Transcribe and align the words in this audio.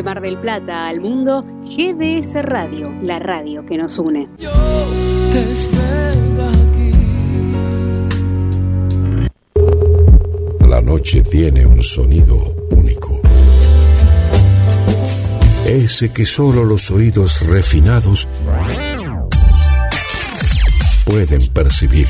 Desde 0.00 0.14
Mar 0.14 0.22
del 0.22 0.38
Plata 0.38 0.88
al 0.88 0.98
mundo, 0.98 1.44
GDS 1.64 2.42
Radio, 2.42 2.90
la 3.02 3.18
radio 3.18 3.66
que 3.66 3.76
nos 3.76 3.98
une. 3.98 4.30
Yo 4.38 4.50
te 5.30 5.52
espero 5.52 6.48
aquí. 6.48 6.92
La 10.66 10.80
noche 10.80 11.20
tiene 11.20 11.66
un 11.66 11.82
sonido 11.82 12.34
único. 12.70 13.20
Ese 15.66 16.10
que 16.10 16.24
solo 16.24 16.64
los 16.64 16.90
oídos 16.90 17.46
refinados 17.46 18.26
pueden 21.04 21.46
percibir. 21.48 22.08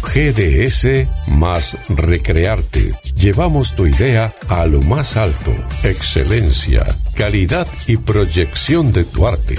GDS 0.00 1.06
más 1.26 1.76
Recrearte. 1.90 2.94
Llevamos 3.18 3.74
tu 3.74 3.86
idea 3.86 4.32
a 4.48 4.66
lo 4.66 4.82
más 4.82 5.16
alto. 5.16 5.50
Excelencia, 5.82 6.86
calidad 7.16 7.66
y 7.88 7.96
proyección 7.96 8.92
de 8.92 9.02
tu 9.04 9.26
arte. 9.26 9.56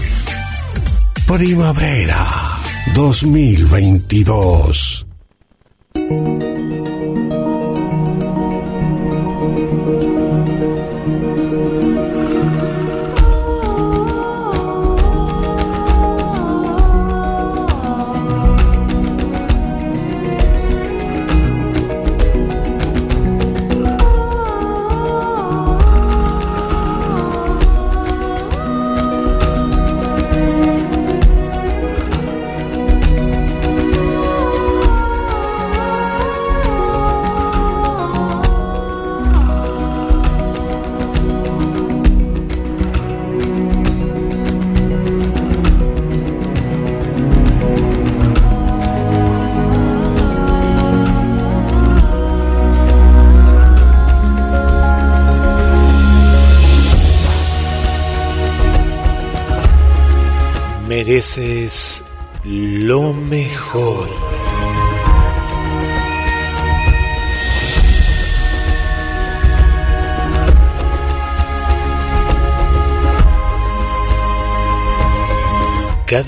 Primavera 1.27 2.25
2022. 2.95 5.05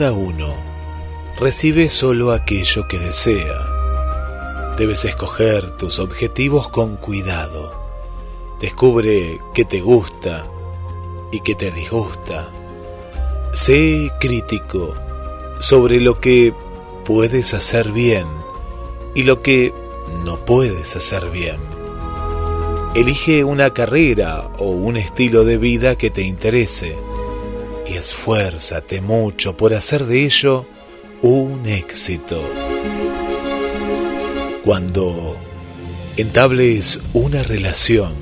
Cada 0.02 0.14
uno 0.14 0.56
recibe 1.40 1.88
solo 1.88 2.32
aquello 2.32 2.88
que 2.88 2.98
desea. 2.98 4.74
Debes 4.76 5.06
escoger 5.06 5.78
tus 5.78 6.00
objetivos 6.00 6.70
con 6.70 6.98
cuidado. 6.98 7.72
Descubre 8.60 9.40
qué 9.54 9.64
te 9.64 9.80
gusta 9.80 10.48
y 11.32 11.42
qué 11.42 11.54
te 11.54 11.70
disgusta 11.70 12.50
Sé 13.54 14.12
crítico 14.20 14.96
sobre 15.60 16.00
lo 16.00 16.20
que 16.20 16.52
puedes 17.06 17.54
hacer 17.54 17.92
bien 17.92 18.26
y 19.14 19.22
lo 19.22 19.44
que 19.44 19.72
no 20.26 20.44
puedes 20.46 20.96
hacer 20.96 21.30
bien. 21.30 21.60
Elige 22.96 23.44
una 23.44 23.70
carrera 23.72 24.50
o 24.58 24.72
un 24.72 24.98
estilo 24.98 25.44
de 25.44 25.60
vida 25.60 25.96
que 25.96 26.10
te 26.10 26.24
interese 26.24 26.98
y 27.92 27.98
esfuérzate 27.98 29.02
mucho 29.02 29.58
por 29.58 29.74
hacer 29.74 30.06
de 30.06 30.24
ello 30.24 30.66
un 31.22 31.68
éxito. 31.68 32.42
Cuando 34.64 35.36
entables 36.16 37.02
una 37.14 37.44
relación 37.44 38.14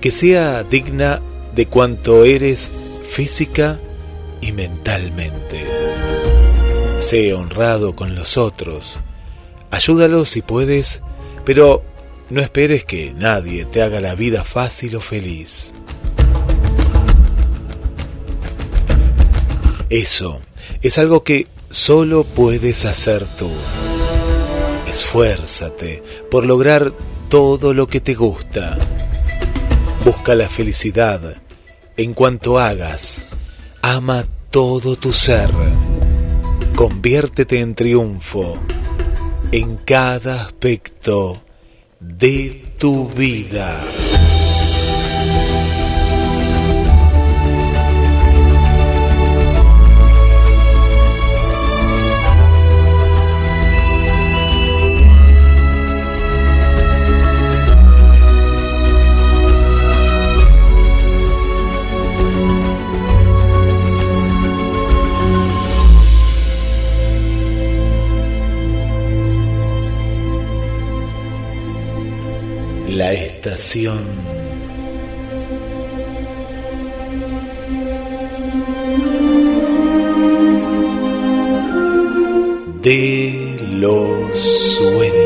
que 0.00 0.10
sea 0.10 0.64
digna 0.64 1.20
de 1.54 1.66
cuanto 1.66 2.24
eres 2.24 2.72
física 3.08 3.78
y 4.40 4.52
mentalmente. 4.52 5.64
Sé 6.98 7.34
honrado 7.34 7.94
con 7.94 8.16
los 8.16 8.36
otros. 8.36 9.00
Ayúdalos 9.70 10.28
si 10.28 10.42
puedes, 10.42 11.02
pero 11.44 11.84
no 12.30 12.40
esperes 12.40 12.84
que 12.84 13.12
nadie 13.12 13.64
te 13.64 13.82
haga 13.82 14.00
la 14.00 14.14
vida 14.16 14.42
fácil 14.42 14.96
o 14.96 15.00
feliz. 15.00 15.72
Eso 19.90 20.40
es 20.82 20.98
algo 20.98 21.24
que 21.24 21.46
solo 21.68 22.24
puedes 22.24 22.84
hacer 22.84 23.24
tú. 23.38 23.50
Esfuérzate 24.88 26.02
por 26.30 26.44
lograr 26.44 26.92
todo 27.28 27.74
lo 27.74 27.86
que 27.86 28.00
te 28.00 28.14
gusta. 28.14 28.78
Busca 30.04 30.34
la 30.34 30.48
felicidad 30.48 31.36
en 31.96 32.14
cuanto 32.14 32.58
hagas 32.58 33.26
Ama 33.82 34.24
todo 34.50 34.96
tu 34.96 35.12
ser. 35.12 35.50
Conviértete 36.74 37.60
en 37.60 37.74
triunfo 37.74 38.58
en 39.52 39.76
cada 39.76 40.42
aspecto 40.42 41.42
de 42.00 42.64
tu 42.76 43.08
vida. 43.08 43.80
La 72.98 73.12
estación 73.12 74.00
de 82.82 83.56
los 83.70 84.36
sueños. 84.36 85.17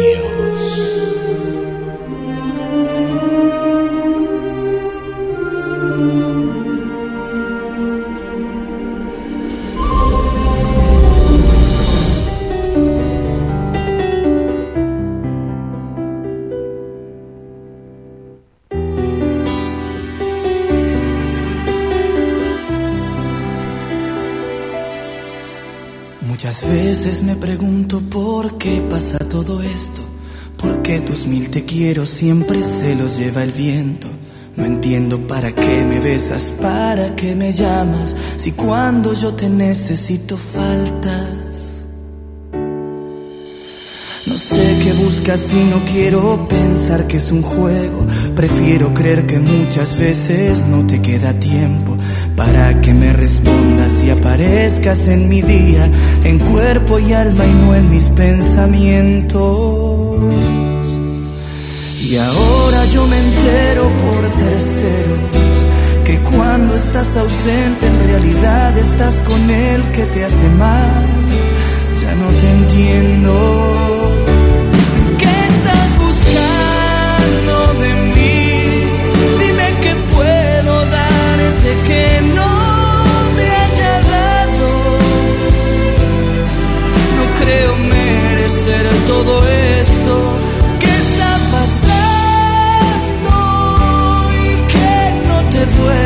Quiero 31.73 32.05
siempre 32.05 32.63
se 32.65 32.95
los 32.95 33.19
lleva 33.19 33.43
el 33.43 33.53
viento. 33.53 34.09
No 34.57 34.67
entiendo 34.67 35.27
para 35.27 35.53
qué 35.53 35.85
me 35.85 36.01
besas, 36.01 36.53
para 36.61 37.17
qué 37.17 37.35
me 37.35 37.55
llamas, 37.55 38.15
si 38.37 38.53
cuando 38.53 39.15
yo 39.15 39.33
te 39.33 39.49
necesito 39.49 40.37
faltas. 40.37 41.87
No 44.27 44.37
sé 44.37 44.81
qué 44.85 44.93
buscas 44.93 45.51
y 45.55 45.65
no 45.65 45.83
quiero 45.91 46.47
pensar 46.47 47.07
que 47.07 47.17
es 47.17 47.33
un 47.33 47.41
juego. 47.41 48.07
Prefiero 48.37 48.93
creer 48.93 49.27
que 49.27 49.39
muchas 49.39 49.97
veces 49.97 50.63
no 50.67 50.87
te 50.87 51.01
queda 51.01 51.33
tiempo 51.41 51.97
para 52.37 52.83
que 52.83 52.93
me 52.93 53.15
respondas 53.15 54.05
y 54.05 54.11
aparezcas 54.11 55.09
en 55.09 55.31
mi 55.31 55.41
día, 55.41 55.91
en 56.25 56.39
cuerpo 56.39 56.99
y 56.99 57.15
alma 57.15 57.47
y 57.47 57.55
no 57.55 57.75
en 57.75 57.89
mis 57.89 58.11
pensamientos. 58.11 60.62
Y 62.13 62.19
ahora 62.19 62.85
yo 62.93 63.07
me 63.07 63.19
entero 63.19 63.91
por 64.05 64.29
terceros 64.37 65.67
que 66.05 66.19
cuando 66.19 66.77
estás 66.77 67.17
ausente 67.17 67.87
en 67.87 68.07
realidad 68.07 68.77
estás 68.77 69.23
con 69.23 69.49
él 69.49 69.83
que 69.93 70.05
te 70.05 70.23
hace 70.23 70.49
mal. 70.59 71.07
Ya 72.03 72.15
no 72.17 72.29
te 72.39 72.51
entiendo. 72.51 73.73
todo 89.07 89.47
esto 89.49 89.62
que 95.77 96.02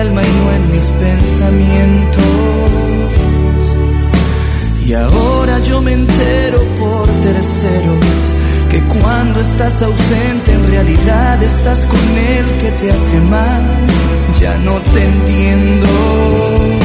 alma 0.00 0.22
y 0.22 0.32
no 0.38 0.52
en 0.52 0.70
mis 0.70 0.90
pensamientos. 1.06 2.22
Y 4.86 4.94
ahora 4.94 5.58
yo 5.60 5.80
me 5.82 5.92
entero 5.92 6.58
por 6.78 7.06
terceros 7.28 8.04
que 8.70 8.80
cuando 8.94 9.40
estás 9.40 9.82
ausente 9.82 10.52
en 10.52 10.66
realidad 10.70 11.42
estás 11.42 11.84
con 11.84 12.08
él 12.18 12.46
que 12.60 12.70
te 12.72 12.90
hace 12.90 13.20
mal. 13.36 13.62
Ya 14.40 14.56
no 14.58 14.80
te 14.92 15.04
entiendo. 15.04 16.79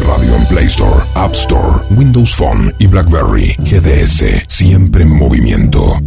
Radio 0.00 0.34
en 0.34 0.46
Play 0.46 0.66
Store, 0.66 1.04
App 1.14 1.32
Store, 1.34 1.80
Windows 1.90 2.34
Phone 2.34 2.74
y 2.78 2.86
BlackBerry. 2.86 3.54
GDS, 3.58 4.24
siempre 4.48 5.02
en 5.02 5.18
movimiento. 5.18 5.98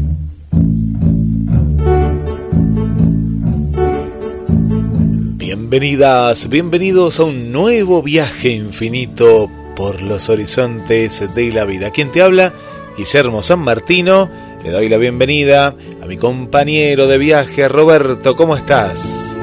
Bienvenidas, 5.38 6.50
bienvenidos 6.50 7.20
a 7.20 7.26
un 7.26 7.52
nuevo 7.52 8.02
viaje 8.02 8.50
infinito 8.50 9.52
por 9.76 10.02
los 10.02 10.30
horizontes 10.30 11.24
de 11.36 11.52
la 11.52 11.66
vida. 11.66 11.92
Quien 11.92 12.12
te 12.12 12.24
habla, 12.24 12.54
Guillermo 12.98 13.44
San 13.44 13.60
Martino. 13.60 14.32
Le 14.64 14.72
doy 14.72 14.90
la 14.90 14.98
bienvenida 14.98 15.76
a 16.02 16.06
mi 16.08 16.18
compañero 16.18 17.06
de 17.06 17.20
viaje, 17.20 17.68
Roberto. 17.68 18.36
¿Cómo 18.36 18.58
estás? 18.58 19.35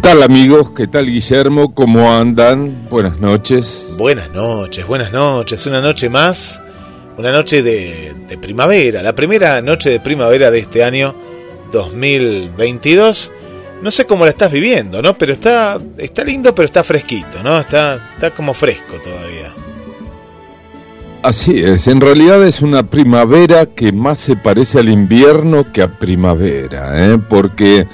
¿Qué 0.00 0.08
tal 0.08 0.22
amigos? 0.22 0.70
¿Qué 0.70 0.86
tal 0.86 1.04
Guillermo? 1.04 1.74
¿Cómo 1.74 2.10
andan? 2.10 2.86
Buenas 2.88 3.20
noches. 3.20 3.96
Buenas 3.98 4.30
noches, 4.30 4.86
buenas 4.86 5.12
noches. 5.12 5.66
Una 5.66 5.82
noche 5.82 6.08
más, 6.08 6.58
una 7.18 7.30
noche 7.30 7.62
de, 7.62 8.38
primavera, 8.40 9.02
la 9.02 9.14
primera 9.14 9.60
noche 9.60 9.90
de 9.90 10.00
primavera 10.00 10.50
de 10.50 10.60
este 10.60 10.82
año 10.84 11.14
2022. 11.70 13.30
No 13.82 13.90
sé 13.90 14.06
cómo 14.06 14.24
la 14.24 14.30
estás 14.30 14.50
viviendo, 14.50 15.02
¿no? 15.02 15.18
Pero 15.18 15.34
está, 15.34 15.78
está 15.98 16.24
lindo, 16.24 16.54
pero 16.54 16.64
está 16.64 16.82
fresquito, 16.82 17.42
¿no? 17.42 17.60
Está, 17.60 18.12
está 18.14 18.30
como 18.30 18.54
fresco 18.54 18.94
todavía. 19.04 19.52
Así 21.22 21.58
es, 21.58 21.88
en 21.88 22.00
realidad 22.00 22.42
es 22.42 22.62
una 22.62 22.84
primavera 22.84 23.66
que 23.66 23.92
más 23.92 24.18
se 24.18 24.34
parece 24.34 24.78
al 24.78 24.88
invierno 24.88 25.70
que 25.70 25.82
a 25.82 25.98
primavera, 25.98 27.12
¿eh? 27.12 27.18
porque 27.18 27.86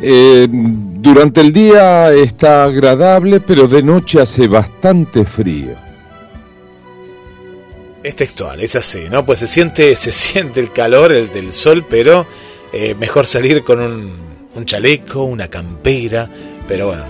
eh, 0.00 0.48
durante 0.50 1.40
el 1.40 1.52
día 1.52 2.12
está 2.12 2.64
agradable, 2.64 3.40
pero 3.40 3.68
de 3.68 3.82
noche 3.82 4.20
hace 4.20 4.48
bastante 4.48 5.24
frío. 5.24 5.74
Es 8.02 8.16
textual, 8.16 8.60
es 8.60 8.76
así, 8.76 9.04
¿no? 9.10 9.24
Pues 9.24 9.38
se 9.38 9.46
siente, 9.46 9.94
se 9.96 10.12
siente 10.12 10.60
el 10.60 10.72
calor 10.72 11.12
el 11.12 11.32
del 11.32 11.52
sol, 11.52 11.86
pero 11.88 12.26
eh, 12.72 12.94
mejor 12.94 13.26
salir 13.26 13.62
con 13.62 13.80
un, 13.80 14.64
chaleco, 14.64 15.22
una 15.22 15.48
campera, 15.48 16.28
pero 16.66 16.88
bueno. 16.88 17.04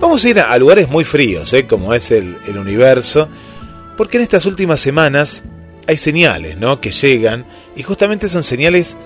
Vamos 0.00 0.24
a 0.24 0.28
ir 0.28 0.40
a, 0.40 0.58
lugares 0.58 0.88
muy 0.88 1.04
fríos, 1.04 1.52
¿eh? 1.52 1.66
como 1.66 1.94
es 1.94 2.10
el, 2.10 2.36
el 2.46 2.58
universo, 2.58 3.28
porque 3.96 4.16
en 4.16 4.24
estas 4.24 4.44
últimas 4.44 4.80
semanas 4.80 5.44
hay 5.86 5.96
señales, 5.96 6.58
¿no? 6.58 6.80
Que 6.80 6.90
llegan 6.90 7.46
y 7.76 7.84
justamente 7.84 8.28
son 8.28 8.42
señales 8.42 8.96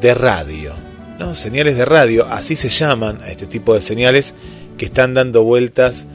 de 0.00 0.14
radio 0.14 0.85
¿no? 1.18 1.34
señales 1.34 1.76
de 1.76 1.84
radio, 1.84 2.26
así 2.26 2.56
se 2.56 2.68
llaman 2.68 3.20
a 3.22 3.28
este 3.28 3.46
tipo 3.46 3.74
de 3.74 3.80
señales 3.80 4.34
que 4.76 4.86
están 4.86 5.14
dando 5.14 5.44
vueltas 5.44 6.06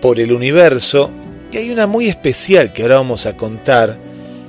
por 0.00 0.20
el 0.20 0.32
universo. 0.32 1.10
Y 1.52 1.56
hay 1.56 1.70
una 1.70 1.86
muy 1.86 2.08
especial 2.08 2.72
que 2.72 2.82
ahora 2.82 2.96
vamos 2.96 3.26
a 3.26 3.36
contar, 3.36 3.96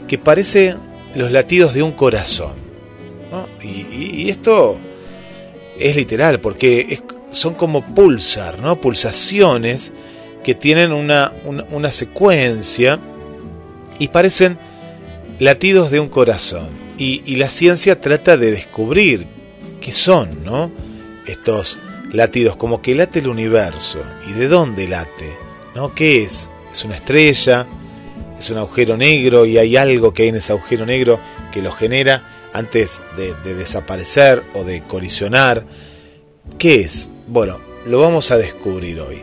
que 0.08 0.18
parece 0.18 0.76
los 1.16 1.32
latidos 1.32 1.74
de 1.74 1.84
un 1.84 1.92
corazón. 1.92 2.54
Y, 3.62 4.30
esto 4.30 4.78
es 5.80 5.96
literal, 5.96 6.40
porque 6.40 7.02
son 7.32 7.56
como 7.56 7.84
pulsar, 7.84 8.60
¿no? 8.60 8.80
pulsaciones 8.80 9.92
que 10.44 10.56
tienen 10.56 10.92
una, 10.92 11.32
una 11.72 11.92
secuencia 11.92 13.00
y 13.98 14.08
parecen 14.10 14.58
latidos 15.40 15.92
de 15.92 16.00
un 16.00 16.10
corazón. 16.10 16.85
Y, 16.98 17.36
la 17.36 17.50
ciencia 17.50 18.00
trata 18.00 18.38
de 18.38 18.52
descubrir 18.52 19.28
qué 19.82 19.92
son, 19.92 20.44
¿no? 20.44 20.72
Estos 21.28 21.80
latidos, 22.12 22.56
como 22.56 22.82
que 22.82 22.96
late 22.96 23.20
el 23.20 23.28
universo. 23.28 24.00
¿Y 24.30 24.34
de 24.34 24.48
dónde 24.48 24.88
late? 24.88 25.36
¿No? 25.76 25.94
¿Qué 25.94 26.24
es? 26.24 26.50
¿Es 26.72 26.86
una 26.86 26.96
estrella? 26.96 27.68
¿Es 28.40 28.50
un 28.50 28.58
agujero 28.58 28.96
negro? 28.96 29.46
¿Y 29.46 29.58
hay 29.58 29.76
algo 29.76 30.14
que 30.14 30.24
hay 30.24 30.30
en 30.30 30.36
ese 30.36 30.54
agujero 30.54 30.86
negro 30.86 31.20
que 31.52 31.62
lo 31.62 31.72
genera 31.72 32.50
antes 32.54 33.02
de, 33.18 33.34
de 33.44 33.56
desaparecer 33.56 34.44
o 34.54 34.64
de 34.64 34.84
colisionar? 34.84 35.66
¿Qué 36.58 36.82
es? 36.82 37.10
Bueno, 37.28 37.60
lo 37.86 38.00
vamos 38.00 38.32
a 38.32 38.38
descubrir 38.38 39.02
hoy. 39.02 39.22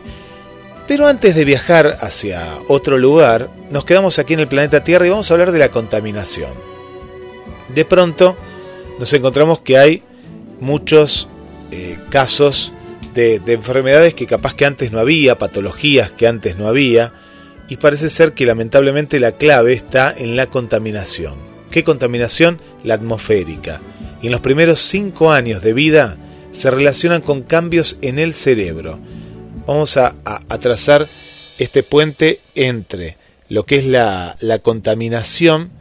Pero 0.87 1.07
antes 1.07 1.33
de 1.33 1.45
viajar 1.45 1.97
hacia 2.01 2.59
otro 2.67 2.97
lugar, 2.97 3.49
nos 3.71 3.85
quedamos 3.85 4.19
aquí 4.19 4.33
en 4.33 4.41
el 4.41 4.47
planeta 4.47 4.83
Tierra 4.83 5.07
y 5.07 5.09
vamos 5.09 5.31
a 5.31 5.33
hablar 5.33 5.51
de 5.51 5.59
la 5.59 5.71
contaminación. 5.71 6.72
De 7.75 7.85
pronto 7.85 8.35
nos 8.99 9.11
encontramos 9.13 9.61
que 9.61 9.77
hay 9.77 10.03
muchos 10.59 11.27
eh, 11.71 11.97
casos 12.09 12.73
de, 13.13 13.39
de 13.39 13.53
enfermedades 13.53 14.13
que 14.13 14.25
capaz 14.25 14.53
que 14.53 14.65
antes 14.65 14.91
no 14.91 14.99
había, 14.99 15.37
patologías 15.37 16.11
que 16.11 16.27
antes 16.27 16.57
no 16.57 16.67
había, 16.67 17.13
y 17.67 17.77
parece 17.77 18.09
ser 18.09 18.33
que 18.33 18.45
lamentablemente 18.45 19.19
la 19.19 19.33
clave 19.33 19.73
está 19.73 20.13
en 20.15 20.35
la 20.35 20.47
contaminación. 20.47 21.35
¿Qué 21.71 21.83
contaminación? 21.83 22.59
La 22.83 22.93
atmosférica. 22.93 23.81
Y 24.21 24.27
en 24.27 24.31
los 24.31 24.41
primeros 24.41 24.79
cinco 24.79 25.31
años 25.31 25.61
de 25.61 25.73
vida 25.73 26.17
se 26.51 26.69
relacionan 26.69 27.21
con 27.21 27.41
cambios 27.41 27.97
en 28.01 28.19
el 28.19 28.33
cerebro. 28.33 28.99
Vamos 29.65 29.97
a, 29.97 30.15
trazar 30.59 31.07
este 31.57 31.83
puente 31.83 32.41
entre 32.53 33.17
lo 33.49 33.65
que 33.65 33.77
es 33.77 33.85
la, 33.85 34.37
contaminación 34.61 35.71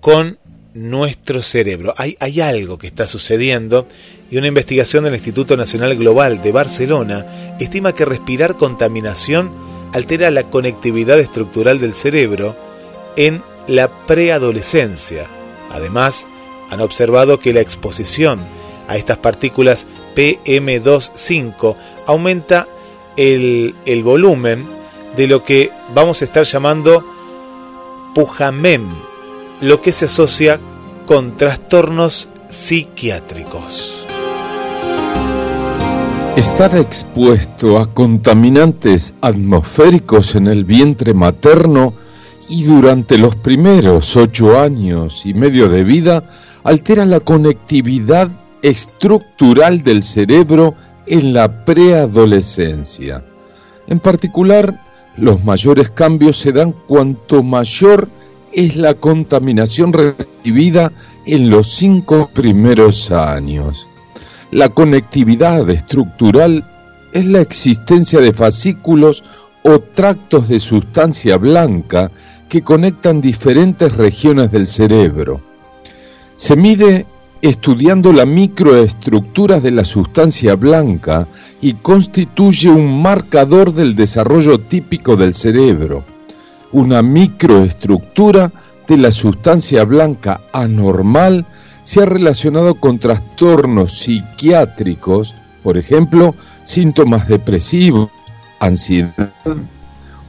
con 0.00 0.38
nuestro 0.74 1.42
cerebro. 1.42 1.94
Hay, 1.96 2.16
hay 2.20 2.40
algo 2.40 2.78
que 2.78 2.86
está 2.86 3.06
sucediendo 3.06 3.86
y 4.30 4.36
una 4.36 4.46
investigación 4.46 5.04
del 5.04 5.14
Instituto 5.14 5.56
Nacional 5.56 5.96
Global 5.96 6.42
de 6.42 6.52
Barcelona 6.52 7.56
estima 7.58 7.94
que 7.94 8.04
respirar 8.04 8.56
contaminación 8.56 9.50
altera 9.92 10.30
la 10.30 10.44
conectividad 10.44 11.18
estructural 11.18 11.80
del 11.80 11.94
cerebro 11.94 12.56
en 13.16 13.42
la 13.66 13.88
preadolescencia. 14.06 15.26
Además, 15.70 16.26
han 16.70 16.80
observado 16.80 17.40
que 17.40 17.52
la 17.52 17.60
exposición 17.60 18.38
a 18.88 18.96
estas 18.96 19.18
partículas 19.18 19.86
PM2.5 20.14 21.76
aumenta 22.06 22.66
el, 23.16 23.74
el, 23.86 24.02
volumen 24.02 24.66
de 25.16 25.26
lo 25.26 25.44
que 25.44 25.70
vamos 25.94 26.22
a 26.22 26.24
estar 26.24 26.44
llamando 26.44 27.04
Pujamem, 28.14 28.88
lo 29.60 29.82
que 29.82 29.92
se 29.92 30.06
asocia 30.06 30.58
con 31.06 31.36
trastornos 31.36 32.28
psiquiátricos. 32.48 34.00
Estar 36.36 36.76
expuesto 36.76 37.78
a 37.78 37.92
contaminantes 37.92 39.14
atmosféricos 39.20 40.34
en 40.34 40.46
el 40.46 40.64
vientre 40.64 41.12
materno 41.12 41.92
y 42.48 42.64
durante 42.64 43.18
los 43.18 43.36
primeros 43.36 44.16
ocho 44.16 44.58
años 44.58 45.26
y 45.26 45.34
medio 45.34 45.68
de 45.68 45.84
vida 45.84 46.24
altera 46.64 47.04
la 47.04 47.20
conectividad 47.20 48.30
estructural 48.62 49.82
del 49.82 50.02
cerebro 50.02 50.74
en 51.06 51.32
la 51.34 51.64
preadolescencia. 51.64 53.22
En 53.88 54.00
particular, 54.00 54.80
los 55.16 55.44
mayores 55.44 55.90
cambios 55.90 56.38
se 56.38 56.52
dan 56.52 56.72
cuanto 56.86 57.42
mayor 57.42 58.08
es 58.52 58.76
la 58.76 58.94
contaminación 58.94 59.92
recibida 59.92 60.92
en 61.26 61.50
los 61.50 61.70
cinco 61.70 62.30
primeros 62.32 63.10
años. 63.10 63.86
La 64.50 64.68
conectividad 64.68 65.68
estructural 65.70 66.64
es 67.12 67.26
la 67.26 67.40
existencia 67.40 68.20
de 68.20 68.32
fascículos 68.32 69.22
o 69.62 69.78
tractos 69.80 70.48
de 70.48 70.58
sustancia 70.58 71.36
blanca 71.36 72.10
que 72.48 72.62
conectan 72.62 73.20
diferentes 73.20 73.94
regiones 73.96 74.50
del 74.50 74.66
cerebro. 74.66 75.40
Se 76.36 76.56
mide 76.56 77.06
estudiando 77.42 78.12
la 78.12 78.26
microestructura 78.26 79.60
de 79.60 79.70
la 79.70 79.84
sustancia 79.84 80.56
blanca 80.56 81.26
y 81.60 81.74
constituye 81.74 82.70
un 82.70 83.00
marcador 83.00 83.72
del 83.72 83.94
desarrollo 83.94 84.58
típico 84.58 85.16
del 85.16 85.34
cerebro. 85.34 86.04
Una 86.72 87.02
microestructura 87.02 88.52
de 88.86 88.96
la 88.96 89.10
sustancia 89.10 89.84
blanca 89.84 90.40
anormal 90.52 91.46
se 91.82 92.02
ha 92.02 92.06
relacionado 92.06 92.74
con 92.76 92.98
trastornos 92.98 93.98
psiquiátricos, 93.98 95.34
por 95.62 95.76
ejemplo, 95.78 96.34
síntomas 96.64 97.28
depresivos, 97.28 98.10
ansiedad 98.60 99.32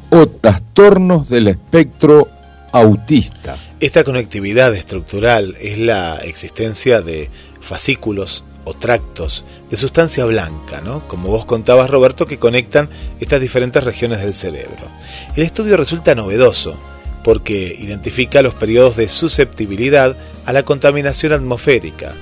o 0.10 0.27
trastornos 0.27 1.29
del 1.29 1.48
espectro 1.48 2.27
autista. 2.71 3.57
Esta 3.79 4.03
conectividad 4.03 4.74
estructural 4.75 5.55
es 5.60 5.77
la 5.77 6.17
existencia 6.17 7.01
de 7.01 7.29
fascículos 7.60 8.43
o 8.63 8.74
tractos 8.74 9.44
de 9.70 9.77
sustancia 9.77 10.25
blanca, 10.25 10.82
¿no? 10.82 11.01
como 11.08 11.30
vos 11.30 11.46
contabas 11.46 11.89
Roberto, 11.89 12.25
que 12.25 12.38
conectan 12.38 12.89
estas 13.20 13.41
diferentes 13.41 13.84
regiones 13.84 14.20
del 14.20 14.34
cerebro. 14.34 14.88
El 15.36 15.44
estudio 15.44 15.77
resulta 15.77 16.15
novedoso 16.15 16.75
porque 17.24 17.75
identifica 17.80 18.41
los 18.41 18.53
periodos 18.53 18.98
de 18.98 19.10
susceptibilidad 19.10 20.15
a 20.46 20.53
la 20.53 20.63
contaminación 20.63 21.34
atmosférica. 21.34 22.13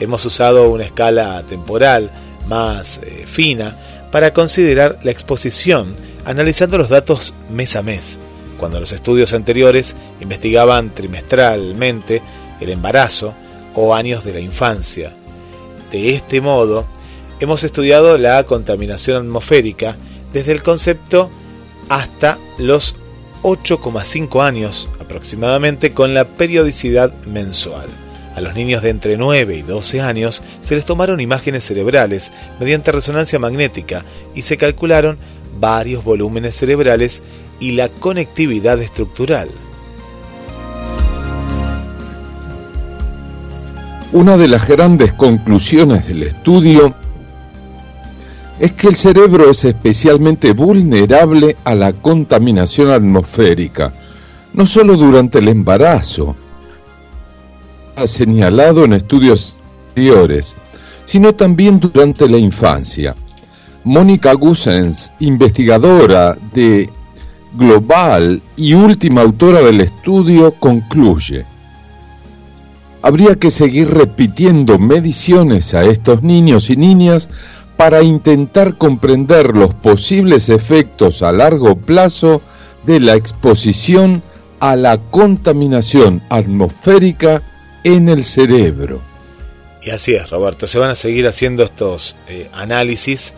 Hemos 0.00 0.24
usado 0.24 0.70
una 0.70 0.84
escala 0.84 1.42
temporal 1.48 2.10
más 2.48 3.00
eh, 3.02 3.24
fina 3.26 3.76
para 4.10 4.32
considerar 4.32 4.98
la 5.02 5.10
exposición, 5.10 5.94
analizando 6.24 6.78
los 6.78 6.88
datos 6.88 7.34
mes 7.50 7.76
a 7.76 7.82
mes, 7.82 8.18
cuando 8.58 8.80
los 8.80 8.92
estudios 8.92 9.32
anteriores 9.34 9.94
investigaban 10.20 10.90
trimestralmente 10.90 12.22
el 12.60 12.70
embarazo 12.70 13.34
o 13.74 13.94
años 13.94 14.24
de 14.24 14.32
la 14.32 14.40
infancia. 14.40 15.14
De 15.90 16.14
este 16.14 16.40
modo, 16.40 16.84
hemos 17.40 17.64
estudiado 17.64 18.16
la 18.16 18.44
contaminación 18.44 19.16
atmosférica 19.16 19.96
desde 20.32 20.52
el 20.52 20.62
concepto 20.62 21.30
hasta 21.88 22.38
los 22.58 22.94
8,5 23.42 24.42
años 24.42 24.88
aproximadamente 25.00 25.92
con 25.92 26.14
la 26.14 26.24
periodicidad 26.24 27.12
mensual. 27.24 27.88
A 28.36 28.40
los 28.40 28.54
niños 28.54 28.82
de 28.82 28.90
entre 28.90 29.16
9 29.16 29.56
y 29.56 29.62
12 29.62 30.00
años 30.00 30.42
se 30.60 30.76
les 30.76 30.84
tomaron 30.84 31.20
imágenes 31.20 31.64
cerebrales 31.64 32.30
mediante 32.60 32.92
resonancia 32.92 33.40
magnética 33.40 34.04
y 34.34 34.42
se 34.42 34.56
calcularon 34.56 35.18
varios 35.58 36.04
volúmenes 36.04 36.54
cerebrales 36.54 37.24
y 37.58 37.72
la 37.72 37.88
conectividad 37.88 38.80
estructural. 38.80 39.48
Una 44.12 44.36
de 44.36 44.48
las 44.48 44.66
grandes 44.66 45.12
conclusiones 45.12 46.08
del 46.08 46.24
estudio 46.24 46.92
es 48.58 48.72
que 48.72 48.88
el 48.88 48.96
cerebro 48.96 49.48
es 49.48 49.64
especialmente 49.64 50.52
vulnerable 50.52 51.56
a 51.62 51.76
la 51.76 51.92
contaminación 51.92 52.90
atmosférica, 52.90 53.92
no 54.52 54.66
solo 54.66 54.96
durante 54.96 55.38
el 55.38 55.46
embarazo, 55.46 56.34
ha 57.94 58.04
señalado 58.08 58.84
en 58.84 58.94
estudios 58.94 59.56
anteriores, 59.90 60.56
sino 61.04 61.32
también 61.32 61.78
durante 61.78 62.28
la 62.28 62.36
infancia. 62.36 63.14
Mónica 63.84 64.32
Gussens, 64.32 65.12
investigadora 65.20 66.36
de 66.52 66.90
Global 67.54 68.42
y 68.56 68.74
última 68.74 69.22
autora 69.22 69.60
del 69.60 69.80
estudio, 69.82 70.52
concluye, 70.58 71.46
habría 73.02 73.34
que 73.36 73.50
seguir 73.50 73.90
repitiendo 73.90 74.78
mediciones 74.78 75.74
a 75.74 75.84
estos 75.84 76.22
niños 76.22 76.70
y 76.70 76.76
niñas 76.76 77.28
para 77.76 78.02
intentar 78.02 78.76
comprender 78.76 79.56
los 79.56 79.74
posibles 79.74 80.48
efectos 80.50 81.22
a 81.22 81.32
largo 81.32 81.76
plazo 81.76 82.42
de 82.84 83.00
la 83.00 83.14
exposición 83.14 84.22
a 84.60 84.76
la 84.76 84.98
contaminación 84.98 86.22
atmosférica 86.28 87.42
en 87.82 88.10
el 88.10 88.24
cerebro. 88.24 89.00
Y 89.82 89.90
así 89.90 90.14
es, 90.14 90.28
Roberto, 90.28 90.66
se 90.66 90.78
van 90.78 90.90
a 90.90 90.94
seguir 90.94 91.26
haciendo 91.26 91.62
estos 91.62 92.16
eh, 92.28 92.48
análisis, 92.52 93.32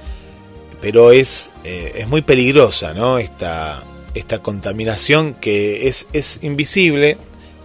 pero 0.81 1.13
es, 1.13 1.53
eh, 1.63 1.93
es 1.99 2.09
muy 2.09 2.23
peligrosa 2.23 2.95
¿no? 2.95 3.19
esta, 3.19 3.85
esta 4.15 4.41
contaminación 4.41 5.35
que 5.35 5.87
es, 5.87 6.09
es 6.13 6.41
invisible 6.43 7.17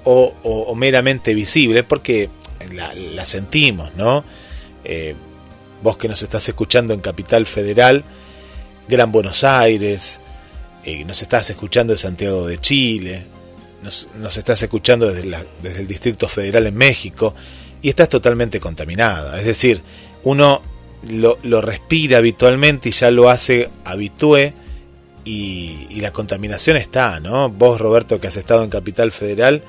o, 0.09 0.75
meramente 0.75 1.33
visible, 1.33 1.83
porque 1.83 2.29
la, 2.71 3.25
sentimos, 3.25 3.93
¿no? 3.95 4.23
Eh, 4.83 5.15
vos 5.83 5.97
que 5.97 6.07
nos 6.07 6.23
estás 6.23 6.47
escuchando 6.47 6.93
en 6.93 7.01
Capital 7.01 7.45
Federal, 7.45 8.03
Gran 8.87 9.11
Buenos 9.11 9.43
Aires, 9.43 10.21
eh, 10.85 11.03
nos 11.03 11.21
estás 11.21 11.49
escuchando 11.49 11.93
de 11.93 11.97
Santiago 11.97 12.47
de 12.47 12.57
Chile, 12.59 13.25
nos, 13.83 14.37
estás 14.37 14.63
escuchando 14.63 15.11
desde, 15.11 15.79
el 15.79 15.87
Distrito 15.87 16.27
Federal 16.29 16.67
en 16.67 16.75
México, 16.75 17.35
y 17.81 17.89
estás 17.89 18.09
totalmente 18.09 18.59
contaminada. 18.59 19.39
Es 19.39 19.45
decir, 19.45 19.81
uno 20.23 20.61
lo, 21.09 21.61
respira 21.61 22.17
habitualmente 22.17 22.89
y 22.89 22.91
ya 22.93 23.11
lo 23.11 23.29
hace 23.29 23.69
habitué, 23.83 24.53
y, 25.25 25.99
la 25.99 26.13
contaminación 26.13 26.77
está, 26.77 27.19
¿no? 27.19 27.49
Vos, 27.49 27.81
Roberto, 27.81 28.19
que 28.19 28.27
has 28.27 28.37
estado 28.37 28.63
en 28.63 28.69
Capital 28.69 29.11
Federal, 29.11 29.63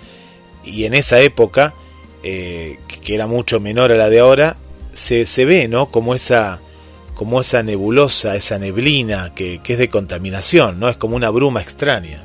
y 0.69 0.85
en 0.85 0.95
esa 0.95 1.21
época, 1.21 1.75
eh, 2.23 2.79
que 2.89 3.15
era 3.15 3.27
mucho 3.27 3.61
menor 3.61 3.93
a 3.93 3.97
la 3.97 4.09
de 4.09 4.21
ahora, 4.21 4.57
se, 4.93 5.45
ve, 5.45 5.69
¿no? 5.69 5.87
Como 5.87 6.15
esa, 6.15 6.59
como 7.15 7.41
esa 7.41 7.63
nebulosa, 7.63 8.37
esa 8.37 8.59
neblina 8.59 9.33
que, 9.35 9.61
es 9.65 9.79
de 9.79 9.89
contaminación, 9.89 10.81
¿no? 10.81 10.89
Es 10.89 10.97
como 10.97 11.17
una 11.17 11.31
bruma 11.31 11.61
extraña. 11.61 12.23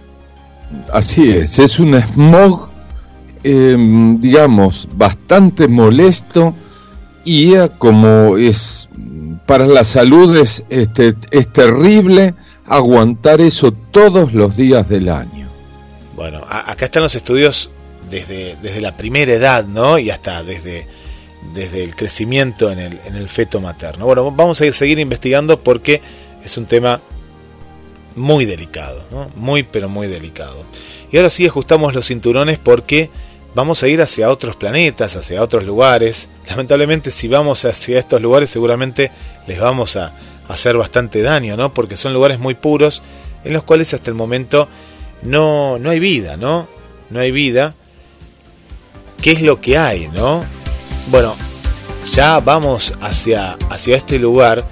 Así 0.92 1.30
es, 1.30 1.60
es 1.60 1.80
un 1.80 2.00
smog, 2.00 2.70
em, 3.44 4.20
digamos, 4.20 4.88
bastante 4.94 5.68
molesto 5.68 6.56
y 7.26 7.54
como 7.78 8.38
es 8.38 8.90
para 9.46 9.68
la 9.68 9.84
salud 9.84 10.36
es, 10.38 10.64
este, 10.70 11.16
es 11.32 11.52
terrible 11.52 12.34
aguantar 12.66 13.42
eso 13.42 13.72
todos 13.72 14.34
los 14.34 14.56
días 14.56 14.88
del 14.90 15.10
año. 15.10 15.48
Bueno, 16.16 16.42
acá 16.48 16.86
están 16.86 17.04
los 17.04 17.16
estudios 17.16 17.70
desde, 18.10 18.56
desde 18.62 18.82
la 18.82 18.96
primera 18.96 19.34
edad, 19.34 19.66
¿no? 19.66 19.98
Y 20.00 20.10
hasta 20.10 20.44
desde, 20.44 20.88
desde 21.54 21.84
el 21.84 21.96
crecimiento 21.96 22.72
en 22.72 22.80
el, 22.80 23.00
en 23.06 23.16
el 23.16 23.30
feto 23.30 23.62
materno. 23.62 24.06
Bueno, 24.06 24.32
vamos 24.32 24.62
a 24.62 24.72
seguir 24.74 25.00
investigando 25.00 25.60
porque 25.60 26.02
es 26.44 26.58
un 26.58 26.66
tema 26.66 27.02
muy 28.16 28.46
delicado, 28.46 29.04
¿no? 29.12 29.32
Muy, 29.36 29.64
pero 29.64 29.90
muy 29.90 30.08
delicado. 30.08 30.64
Y 31.12 31.18
ahora 31.18 31.30
sí 31.30 31.46
ajustamos 31.46 31.94
los 31.94 32.08
cinturones 32.08 32.60
porque 32.60 33.10
vamos 33.56 33.84
a 33.84 33.88
ir 33.88 34.02
hacia 34.02 34.30
otros 34.30 34.56
planetas, 34.56 35.16
hacia 35.16 35.42
otros 35.42 35.64
lugares. 35.64 36.30
Lamentablemente 36.50 37.12
si 37.12 37.28
vamos 37.28 37.66
hacia 37.66 38.00
estos 38.00 38.22
lugares 38.22 38.50
seguramente 38.50 39.12
les 39.48 39.60
vamos 39.60 39.96
a 39.96 40.12
hacer 40.48 40.78
bastante 40.78 41.22
daño, 41.22 41.56
¿no? 41.56 41.74
Porque 41.74 41.98
son 41.98 42.14
lugares 42.14 42.40
muy 42.40 42.56
puros 42.56 43.04
en 43.44 43.54
los 43.54 43.64
cuales 43.64 43.94
hasta 43.94 44.10
el 44.10 44.16
momento 44.16 44.68
no, 45.22 45.80
no 45.80 45.90
hay 45.90 46.00
vida, 46.00 46.38
¿no? 46.38 46.68
No 47.10 47.20
hay 47.20 47.32
vida. 47.32 47.76
¿Qué 49.24 49.32
es 49.32 49.42
lo 49.42 49.62
que 49.62 49.78
hay, 49.78 50.10
no? 50.10 50.44
Bueno, 51.08 51.34
ya 52.06 52.42
vamos 52.42 52.94
hacia, 53.00 53.58
hacia 53.70 53.96
este 53.96 54.20
lugar 54.20 54.66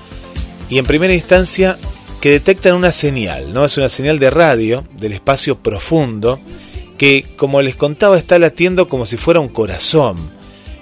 y 0.69 0.77
en 0.77 0.85
primera 0.85 1.13
instancia 1.13 1.77
que 2.19 2.31
detectan 2.31 2.75
una 2.75 2.91
señal, 2.91 3.53
¿no? 3.53 3.63
Es 3.63 3.77
una 3.77 3.87
señal 3.87 4.19
de 4.19 4.29
radio 4.29 4.83
del 4.97 5.13
espacio 5.13 5.57
profundo 5.57 6.37
que, 6.97 7.25
como 7.37 7.61
les 7.61 7.77
contaba, 7.77 8.17
está 8.17 8.37
latiendo 8.39 8.89
como 8.89 9.05
si 9.05 9.15
fuera 9.15 9.39
un 9.39 9.47
corazón. 9.47 10.17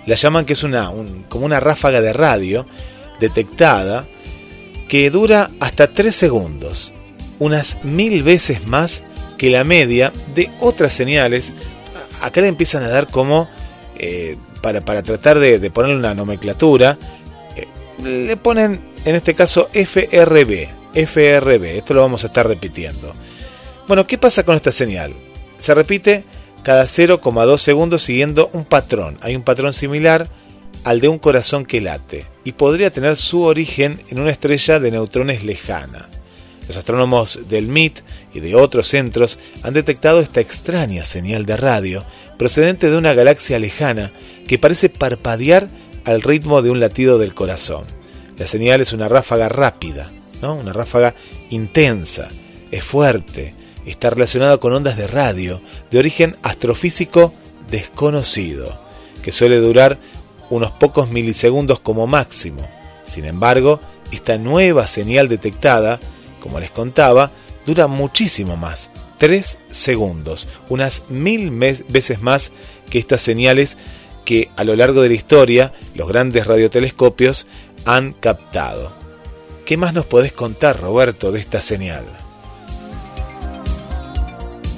La 0.08 0.16
llaman 0.16 0.46
que 0.46 0.54
es 0.54 0.64
una, 0.64 0.92
como 1.30 1.46
una 1.46 1.60
ráfaga 1.60 2.02
de 2.02 2.12
radio 2.12 2.66
detectada 3.20 4.08
que 4.88 5.12
dura 5.12 5.52
hasta 5.60 5.94
3 5.94 6.16
segundos, 6.16 6.92
unas 7.38 7.84
mil 7.84 8.24
veces 8.24 8.66
más 8.66 9.04
que 9.38 9.52
la 9.52 9.64
media 9.64 10.12
de 10.34 10.50
otras 10.60 10.92
señales. 10.92 11.54
Acá 12.20 12.42
le 12.42 12.48
empiezan 12.48 12.82
a 12.82 12.90
dar 12.90 13.06
como, 13.06 13.48
eh, 14.00 14.38
para, 14.62 14.82
tratar 14.82 15.40
de, 15.40 15.70
ponerle 15.72 15.98
una 15.98 16.14
nomenclatura, 16.14 16.98
eh, 17.56 17.68
le 18.04 18.38
ponen 18.38 18.80
en 19.06 19.16
este 19.16 19.34
caso 19.34 19.70
FRB, 19.74 20.68
FRB, 20.94 21.64
esto 21.78 21.94
lo 21.94 22.02
vamos 22.02 22.24
a 22.24 22.28
estar 22.28 22.48
repitiendo. 22.48 23.14
Bueno, 23.88 24.08
¿qué 24.08 24.18
pasa 24.18 24.44
con 24.44 24.56
esta 24.56 24.72
señal? 24.72 25.14
Se 25.58 25.74
repite 25.74 26.24
cada 26.64 26.84
0,2 26.84 27.58
segundos 27.58 28.02
siguiendo 28.02 28.50
un 28.54 28.66
patrón. 28.66 29.18
Hay 29.22 29.36
un 29.36 29.44
patrón 29.44 29.74
similar 29.74 30.28
al 30.84 31.02
de 31.02 31.08
un 31.08 31.20
corazón 31.20 31.66
que 31.66 31.82
late 31.82 32.26
y 32.44 32.54
podría 32.54 32.92
tener 32.92 33.18
su 33.18 33.44
origen 33.44 34.02
en 34.10 34.20
una 34.20 34.32
estrella 34.32 34.80
de 34.80 34.92
neutrones 34.92 35.44
lejana. 35.44 36.08
Los 36.68 36.78
astrónomos 36.78 37.40
del 37.50 37.68
MIT 37.68 38.00
y 38.34 38.40
de 38.40 38.56
otros 38.56 38.88
centros 38.88 39.40
han 39.64 39.74
detectado 39.74 40.20
esta 40.20 40.42
extraña 40.42 41.06
señal 41.06 41.46
de 41.46 41.58
radio 41.58 42.04
procedente 42.38 42.90
de 42.90 42.98
una 42.98 43.14
galaxia 43.14 43.60
lejana 43.60 44.12
que 44.48 44.58
parece 44.58 44.90
parpadear 44.90 45.68
al 46.06 46.22
ritmo 46.22 46.62
de 46.62 46.70
un 46.70 46.80
latido 46.80 47.18
del 47.18 47.34
corazón. 47.34 47.84
La 48.38 48.48
señal 48.48 48.82
es 48.82 48.94
una 48.94 49.10
ráfaga 49.10 49.50
rápida, 49.50 50.10
¿no? 50.42 50.56
una 50.56 50.74
ráfaga 50.74 51.16
intensa, 51.50 52.30
es 52.72 52.84
fuerte, 52.84 53.54
está 53.86 54.10
relacionada 54.10 54.58
con 54.58 54.74
ondas 54.74 54.98
de 54.98 55.08
radio 55.08 55.62
de 55.92 56.00
origen 56.00 56.36
astrofísico 56.44 57.34
desconocido, 57.70 58.80
que 59.24 59.32
suele 59.32 59.58
durar 59.58 60.00
unos 60.50 60.72
pocos 60.72 61.10
milisegundos 61.10 61.80
como 61.80 62.08
máximo. 62.08 62.68
Sin 63.04 63.26
embargo, 63.26 63.80
esta 64.12 64.38
nueva 64.38 64.88
señal 64.88 65.28
detectada, 65.30 66.00
como 66.40 66.60
les 66.60 66.72
contaba, 66.72 67.32
dura 67.70 67.86
muchísimo 67.86 68.58
más, 68.58 68.90
3 69.20 69.60
segundos, 69.70 70.48
unas 70.70 71.04
mil 71.10 71.52
veces 71.52 72.20
más 72.20 72.52
que 72.90 72.98
estas 72.98 73.22
señales 73.22 73.78
que 74.26 74.50
a 74.56 74.64
lo 74.64 74.76
largo 74.76 75.04
de 75.04 75.10
la 75.10 75.14
historia 75.14 75.72
los 75.94 76.08
grandes 76.08 76.48
radiotelescopios 76.48 77.46
han 77.86 78.14
captado. 78.14 78.92
¿Qué 79.66 79.78
más 79.78 79.94
nos 79.94 80.08
podés 80.08 80.32
contar, 80.32 80.82
Roberto, 80.82 81.32
de 81.32 81.42
esta 81.42 81.62
señal? 81.62 82.06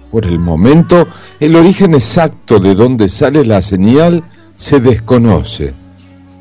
Por 0.10 0.26
el 0.26 0.40
momento, 0.40 1.06
el 1.40 1.56
origen 1.56 1.94
exacto 1.94 2.58
de 2.58 2.74
dónde 2.74 3.10
sale 3.10 3.46
la 3.46 3.62
señal 3.62 4.24
se 4.58 4.80
desconoce, 4.80 5.76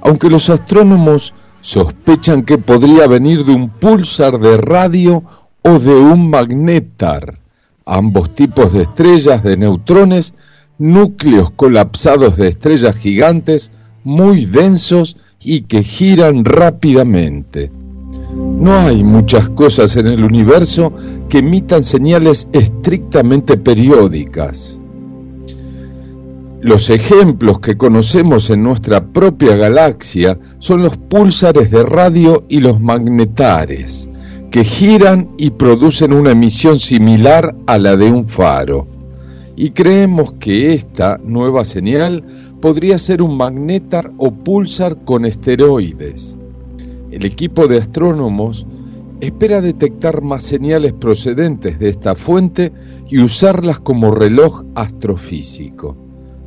aunque 0.01 0.31
los 0.31 0.49
astrónomos 0.49 1.35
sospechan 1.61 2.45
que 2.45 2.57
podría 2.57 3.07
venir 3.09 3.45
de 3.45 3.53
un 3.53 3.69
pulsar 3.69 4.39
de 4.39 4.57
radio 4.57 5.23
o 5.61 5.79
de 5.79 5.97
un 5.97 6.31
magnetar, 6.31 7.41
ambos 7.85 8.35
tipos 8.35 8.73
de 8.73 8.85
estrellas 8.85 9.43
de 9.43 9.59
neutrones, 9.59 10.33
núcleos 10.83 11.53
colapsados 11.53 12.37
de 12.37 12.49
estrellas 12.49 12.97
gigantes 12.97 13.71
muy 14.03 14.47
densos 14.47 15.17
y 15.41 15.61
que 15.61 15.85
giran 15.85 16.45
rápidamente. 16.45 17.71
No 18.35 18.77
hay 18.79 19.05
muchas 19.05 19.49
cosas 19.51 19.95
en 19.95 20.09
el 20.09 20.25
universo 20.25 20.93
que 21.29 21.39
emitan 21.39 21.85
señales 21.85 22.49
estrictamente 22.53 23.57
periódicas. 23.57 24.81
Los 26.61 26.91
ejemplos 26.91 27.61
que 27.61 27.77
conocemos 27.77 28.51
en 28.51 28.65
nuestra 28.65 29.05
propia 29.05 29.55
galaxia 29.55 30.37
son 30.59 30.83
los 30.83 30.97
púlsares 30.97 31.71
de 31.71 31.85
radio 31.85 32.45
y 32.49 32.59
los 32.59 32.81
magnetares, 32.81 34.09
que 34.51 34.65
giran 34.65 35.31
y 35.39 35.51
producen 35.51 36.13
una 36.13 36.33
emisión 36.33 36.81
similar 36.81 37.55
a 37.69 37.79
la 37.79 37.95
de 37.95 38.11
un 38.11 38.27
faro. 38.27 38.92
Y 39.63 39.71
creemos 39.71 40.33
que 40.41 40.75
esta 40.75 41.21
nueva 41.23 41.65
señal 41.65 42.25
podría 42.61 42.99
ser 42.99 43.23
un 43.23 43.37
magnetar 43.37 44.11
o 44.19 44.33
pulsar 44.33 45.05
con 45.05 45.25
esteroides. 45.25 46.37
El 47.13 47.25
equipo 47.25 47.69
de 47.69 47.79
astrónomos 47.79 48.67
espera 49.21 49.61
detectar 49.61 50.21
más 50.21 50.43
señales 50.43 50.93
procedentes 50.95 51.79
de 51.79 51.91
esta 51.91 52.17
fuente 52.17 52.73
y 53.09 53.21
usarlas 53.21 53.79
como 53.79 54.11
reloj 54.11 54.65
astrofísico 54.75 55.97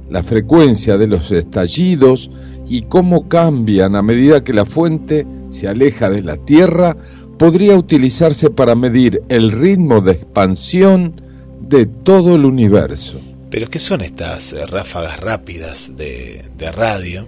la 0.10 0.21
frecuencia 0.21 0.97
de 0.97 1.08
los 1.08 1.32
estallidos 1.32 2.30
y 2.67 2.82
cómo 2.82 3.30
cambian 3.30 3.95
a 3.95 4.01
medida 4.01 4.43
que 4.43 4.51
la 4.51 4.65
fuente 4.65 5.25
se 5.47 5.69
aleja 5.69 6.10
de 6.10 6.21
la 6.21 6.36
Tierra, 6.36 6.97
podría 7.38 7.78
utilizarse 7.78 8.49
para 8.49 8.75
medir 8.75 9.23
el 9.30 9.54
ritmo 9.54 10.01
de 10.01 10.12
expansión 10.12 11.25
de 11.67 11.86
todo 11.86 12.36
el 12.36 12.45
universo. 12.45 13.19
Pero 13.49 13.69
¿qué 13.69 13.80
son 13.80 14.01
estas 14.01 14.54
eh, 14.54 14.65
ráfagas 14.65 15.19
rápidas 15.19 15.91
de, 15.95 16.43
radio? 16.73 17.28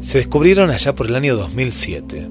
Se 0.00 0.18
descubrieron 0.18 0.70
allá 0.70 0.94
por 0.94 1.06
el 1.06 1.14
año 1.14 1.36
2007. 1.36 2.28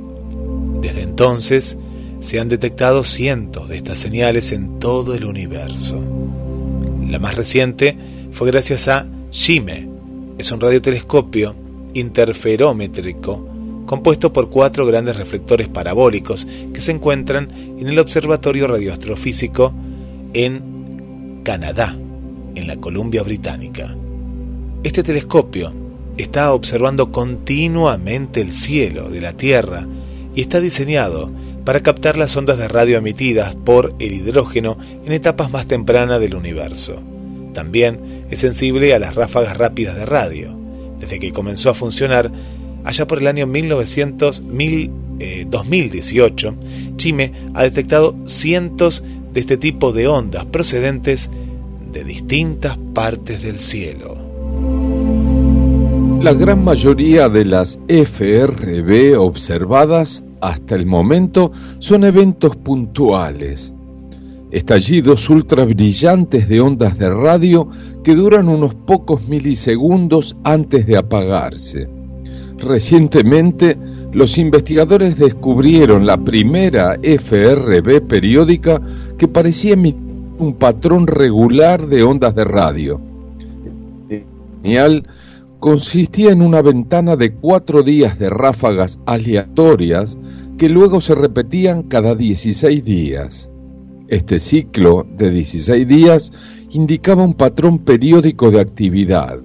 Desde 0.81 1.01
entonces 1.01 1.77
se 2.19 2.39
han 2.39 2.49
detectado 2.49 3.03
cientos 3.03 3.69
de 3.69 3.77
estas 3.77 3.99
señales 3.99 4.51
en 4.51 4.79
todo 4.79 5.13
el 5.15 5.25
universo. 5.25 6.03
La 7.07 7.19
más 7.19 7.35
reciente 7.35 7.97
fue 8.31 8.51
gracias 8.51 8.87
a 8.87 9.07
SHIME. 9.31 9.89
Es 10.37 10.51
un 10.51 10.59
radiotelescopio 10.59 11.55
interferómetrico 11.93 13.47
compuesto 13.85 14.31
por 14.31 14.51
cuatro 14.51 14.85
grandes 14.85 15.15
reflectores 15.15 15.67
parabólicos 15.67 16.47
que 16.73 16.81
se 16.81 16.91
encuentran 16.91 17.49
en 17.79 17.87
el 17.87 17.97
Observatorio 17.97 18.67
Radioastrofísico 18.67 19.73
en 20.33 21.41
Canadá, 21.43 21.97
en 22.55 22.67
la 22.67 22.75
Columbia 22.75 23.23
Británica. 23.23 23.95
Este 24.83 25.03
telescopio 25.03 25.73
está 26.17 26.53
observando 26.53 27.11
continuamente 27.11 28.41
el 28.41 28.51
cielo 28.51 29.09
de 29.09 29.21
la 29.21 29.33
Tierra 29.33 29.87
y 30.35 30.41
está 30.41 30.59
diseñado 30.59 31.31
para 31.65 31.81
captar 31.81 32.17
las 32.17 32.35
ondas 32.35 32.57
de 32.57 32.67
radio 32.67 32.97
emitidas 32.97 33.55
por 33.55 33.93
el 33.99 34.13
hidrógeno 34.13 34.77
en 35.05 35.11
etapas 35.11 35.51
más 35.51 35.67
tempranas 35.67 36.19
del 36.19 36.35
universo. 36.35 37.01
También 37.53 38.25
es 38.29 38.39
sensible 38.39 38.93
a 38.93 38.99
las 38.99 39.15
ráfagas 39.15 39.57
rápidas 39.57 39.95
de 39.95 40.05
radio. 40.05 40.57
Desde 40.99 41.19
que 41.19 41.31
comenzó 41.31 41.69
a 41.69 41.73
funcionar, 41.73 42.31
allá 42.83 43.07
por 43.07 43.19
el 43.19 43.27
año 43.27 43.47
1900, 43.47 44.43
2018, 45.47 46.55
Chime 46.95 47.33
ha 47.53 47.63
detectado 47.63 48.15
cientos 48.25 49.03
de 49.39 49.53
este 49.53 49.57
tipo 49.57 49.93
de 49.93 50.05
ondas 50.05 50.45
procedentes 50.47 51.29
de 51.93 52.03
distintas 52.03 52.77
partes 52.93 53.41
del 53.41 53.57
cielo. 53.57 54.17
La 56.21 56.33
gran 56.33 56.61
mayoría 56.61 57.29
de 57.29 57.45
las 57.45 57.79
FRB 57.87 59.17
observadas 59.17 60.25
hasta 60.41 60.75
el 60.75 60.85
momento 60.85 61.53
son 61.79 62.03
eventos 62.03 62.57
puntuales, 62.57 63.73
estallidos 64.51 65.29
ultra 65.29 65.63
brillantes 65.63 66.49
de 66.49 66.59
ondas 66.59 66.97
de 66.97 67.09
radio 67.09 67.69
que 68.03 68.15
duran 68.15 68.49
unos 68.49 68.75
pocos 68.75 69.25
milisegundos 69.29 70.35
antes 70.43 70.85
de 70.85 70.97
apagarse. 70.97 71.87
Recientemente, 72.57 73.77
los 74.11 74.37
investigadores 74.37 75.17
descubrieron 75.17 76.05
la 76.05 76.17
primera 76.17 76.97
FRB 77.01 78.01
periódica 78.01 78.81
que 79.19 79.27
parecía 79.27 79.75
un 79.75 80.55
patrón 80.57 81.05
regular 81.05 81.85
de 81.87 82.03
ondas 82.03 82.33
de 82.33 82.45
radio. 82.45 83.01
Genial 84.63 85.05
consistía 85.59 86.31
en 86.31 86.41
una 86.41 86.61
ventana 86.61 87.17
de 87.17 87.33
cuatro 87.33 87.83
días 87.83 88.17
de 88.17 88.29
ráfagas 88.29 88.97
aleatorias 89.05 90.17
que 90.57 90.69
luego 90.69 91.01
se 91.01 91.15
repetían 91.15 91.83
cada 91.83 92.15
16 92.15 92.83
días. 92.83 93.49
Este 94.07 94.39
ciclo 94.39 95.05
de 95.17 95.29
16 95.29 95.85
días 95.85 96.31
indicaba 96.71 97.25
un 97.25 97.33
patrón 97.33 97.79
periódico 97.79 98.51
de 98.51 98.61
actividad, 98.61 99.39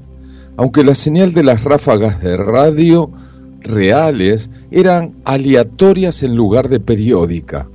aunque 0.57 0.85
la 0.85 0.95
señal 0.95 1.33
de 1.33 1.43
las 1.43 1.65
ráfagas 1.65 2.23
de 2.23 2.37
radio 2.37 3.11
reales 3.61 4.51
eran 4.71 5.15
aleatorias 5.25 6.23
en 6.23 6.37
lugar 6.37 6.69
de 6.69 6.79
periódica. 6.79 7.69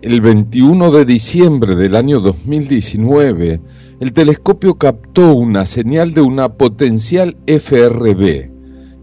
El 0.00 0.20
21 0.20 0.92
de 0.92 1.04
diciembre 1.04 1.74
del 1.74 1.96
año 1.96 2.20
2019, 2.20 3.60
el 3.98 4.12
telescopio 4.12 4.74
captó 4.74 5.34
una 5.34 5.66
señal 5.66 6.14
de 6.14 6.20
una 6.20 6.50
potencial 6.50 7.36
FRB, 7.48 8.48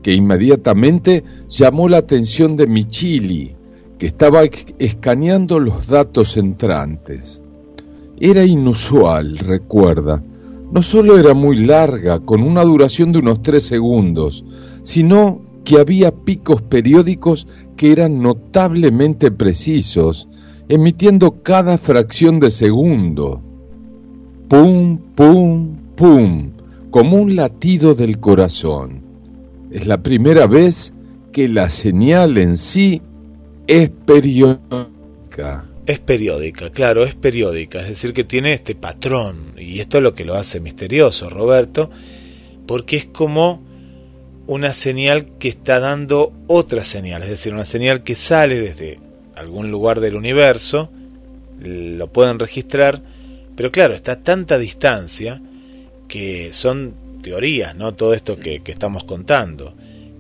que 0.01 0.13
inmediatamente 0.13 1.25
llamó 1.49 1.89
la 1.89 1.97
atención 1.97 2.55
de 2.55 2.67
Michili, 2.67 3.58
que 3.99 4.05
estaba 4.05 4.43
escaneando 4.79 5.60
los 5.60 5.88
datos 5.88 6.38
entrantes. 6.38 7.41
Era 8.17 8.45
inusual, 8.45 9.38
recuerda. 9.39 10.23
No 10.71 10.81
solo 10.81 11.19
era 11.19 11.34
muy 11.34 11.65
larga, 11.65 12.21
con 12.21 12.41
una 12.41 12.63
duración 12.63 13.12
de 13.12 13.19
unos 13.19 13.41
tres 13.41 13.63
segundos, 13.63 14.45
sino 14.84 15.41
que 15.65 15.77
había 15.77 16.12
picos 16.12 16.62
periódicos 16.62 17.47
que 17.75 17.91
eran 17.91 18.21
notablemente 18.21 19.29
precisos, 19.29 20.29
emitiendo 20.69 21.43
cada 21.43 21.78
fracción 21.78 22.39
de 22.39 22.49
segundo. 22.49 23.41
Pum, 24.47 24.97
pum, 25.15 25.75
pum, 25.95 26.51
como 26.91 27.17
un 27.17 27.36
latido 27.36 27.93
del 27.93 28.19
corazón. 28.19 29.01
Es 29.71 29.88
la 29.88 30.01
primera 30.01 30.47
vez 30.47 30.93
que 31.32 31.47
la 31.49 31.69
señal 31.69 32.38
en 32.38 32.58
sí 32.58 33.01
es 33.67 33.89
periódica. 33.89 35.65
Es 35.86 35.99
periódica, 35.99 36.71
claro, 36.71 37.04
es 37.04 37.13
periódica, 37.13 37.82
es 37.82 37.89
decir, 37.89 38.13
que 38.13 38.23
tiene 38.23 38.54
este 38.54 38.73
patrón, 38.73 39.54
y 39.58 39.80
esto 39.82 39.97
es 39.97 40.04
lo 40.04 40.15
que 40.15 40.25
lo 40.25 40.34
hace 40.34 40.60
misterioso, 40.60 41.30
Roberto, 41.30 41.91
porque 42.65 42.95
es 42.95 43.06
como 43.06 43.62
una 44.47 44.73
señal 44.73 45.38
que 45.38 45.47
está 45.49 45.80
dando 45.80 46.34
otra 46.47 46.84
señal, 46.84 47.21
es 47.21 47.30
decir, 47.30 47.54
una 47.54 47.65
señal 47.65 48.04
que 48.04 48.15
sale 48.15 48.60
desde 48.60 48.99
algún 49.35 49.71
lugar 49.71 49.99
del 49.99 50.15
universo, 50.15 50.89
lo 51.59 52.07
pueden 52.07 52.39
registrar, 52.39 53.01
pero 53.55 53.71
claro, 53.71 53.93
está 53.93 54.13
a 54.13 54.23
tanta 54.23 54.57
distancia 54.57 55.41
que 56.07 56.51
son 56.53 56.93
teorías, 57.21 57.75
¿no? 57.75 57.93
Todo 57.93 58.13
esto 58.13 58.35
que, 58.35 58.61
estamos 58.65 59.03
contando. 59.03 59.73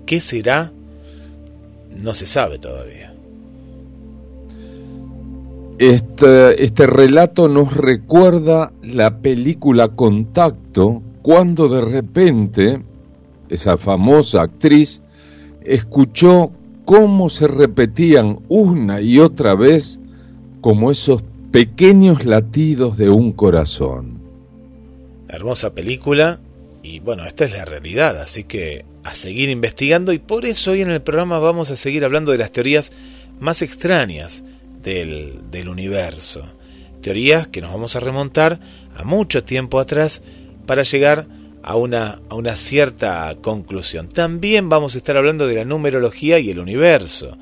¿Qué 0.05 0.19
será? 0.19 0.71
No 1.95 2.13
se 2.13 2.25
sabe 2.25 2.59
todavía. 2.59 3.13
Este, 5.77 6.63
este 6.63 6.87
relato 6.87 7.49
nos 7.49 7.75
recuerda 7.75 8.71
la 8.81 9.19
película 9.19 9.89
Contacto, 9.89 11.01
cuando 11.21 11.67
de 11.67 11.81
repente 11.81 12.81
esa 13.49 13.77
famosa 13.77 14.43
actriz 14.43 15.01
escuchó 15.63 16.51
cómo 16.85 17.29
se 17.29 17.47
repetían 17.47 18.39
una 18.47 19.01
y 19.01 19.19
otra 19.19 19.55
vez 19.55 19.99
como 20.61 20.91
esos 20.91 21.23
pequeños 21.51 22.25
latidos 22.25 22.97
de 22.97 23.09
un 23.09 23.31
corazón. 23.31 24.19
Hermosa 25.27 25.73
película 25.73 26.39
y 26.83 26.99
bueno, 26.99 27.25
esta 27.25 27.45
es 27.45 27.53
la 27.53 27.65
realidad, 27.65 28.21
así 28.21 28.43
que 28.43 28.85
a 29.03 29.15
seguir 29.15 29.49
investigando 29.49 30.13
y 30.13 30.19
por 30.19 30.45
eso 30.45 30.71
hoy 30.71 30.81
en 30.81 30.91
el 30.91 31.01
programa 31.01 31.39
vamos 31.39 31.71
a 31.71 31.75
seguir 31.75 32.05
hablando 32.05 32.31
de 32.31 32.37
las 32.37 32.51
teorías 32.51 32.91
más 33.39 33.61
extrañas 33.63 34.43
del, 34.83 35.41
del 35.49 35.69
universo. 35.69 36.43
Teorías 37.01 37.47
que 37.47 37.61
nos 37.61 37.71
vamos 37.71 37.95
a 37.95 37.99
remontar 37.99 38.59
a 38.95 39.03
mucho 39.03 39.43
tiempo 39.43 39.79
atrás 39.79 40.21
para 40.65 40.83
llegar 40.83 41.27
a 41.65 41.75
una, 41.77 42.19
a 42.29 42.35
una 42.35 42.55
cierta 42.55 43.35
conclusión. 43.41 44.07
También 44.07 44.69
vamos 44.69 44.93
a 44.93 44.99
estar 44.99 45.17
hablando 45.17 45.47
de 45.47 45.55
la 45.55 45.65
numerología 45.65 46.37
y 46.37 46.51
el 46.51 46.59
universo 46.59 47.37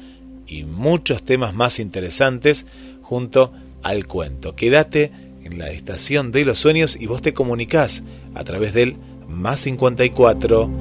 y 0.47 0.63
muchos 0.63 1.23
temas 1.23 1.53
más 1.53 1.77
interesantes 1.77 2.65
junto 3.01 3.51
al 3.81 4.07
cuento. 4.07 4.55
Quédate 4.55 5.11
en 5.43 5.59
la 5.59 5.71
estación 5.71 6.31
de 6.31 6.45
los 6.45 6.57
sueños 6.57 6.97
y 6.97 7.05
vos 7.07 7.21
te 7.21 7.33
comunicás 7.33 8.01
a 8.33 8.45
través 8.45 8.73
del 8.73 8.95
más 9.27 9.59
54 9.59 10.71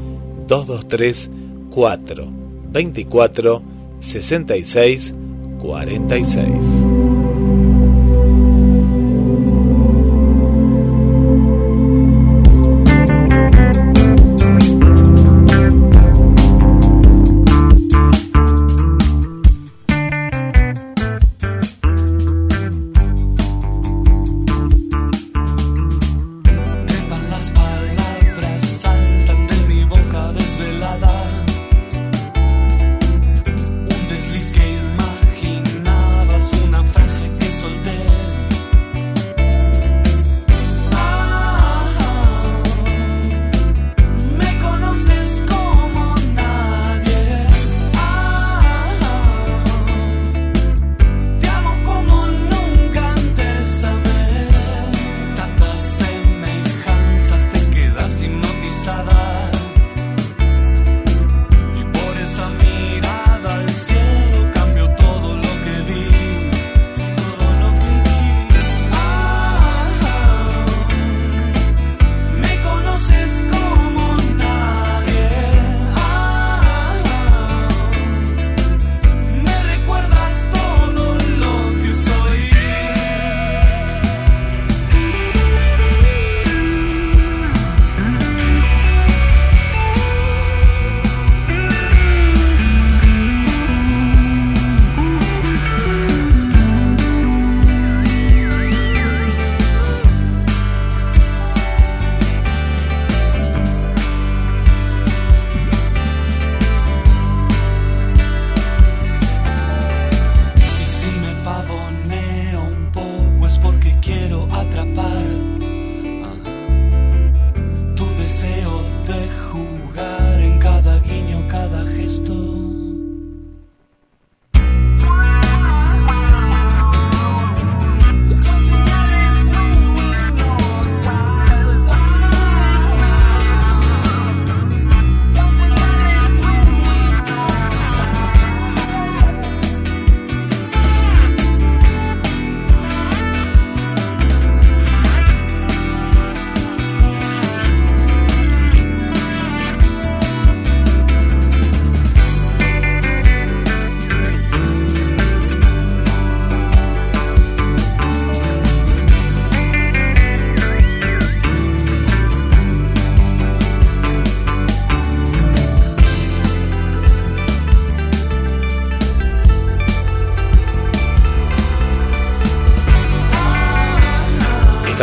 223 0.46 1.30
4 1.70 2.32
24 2.70 3.62
66 3.98 5.14
46. 5.58 6.91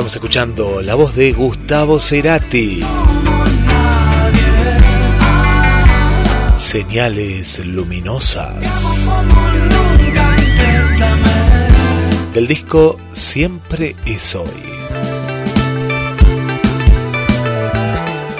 Estamos 0.09 0.25
escuchando 0.25 0.81
la 0.81 0.95
voz 0.95 1.13
de 1.13 1.33
Gustavo 1.33 1.99
Cerati. 1.99 2.83
Señales 6.57 7.63
luminosas. 7.63 9.07
Del 12.33 12.47
disco 12.47 12.99
Siempre 13.11 13.95
es 14.07 14.33
hoy. 14.33 14.47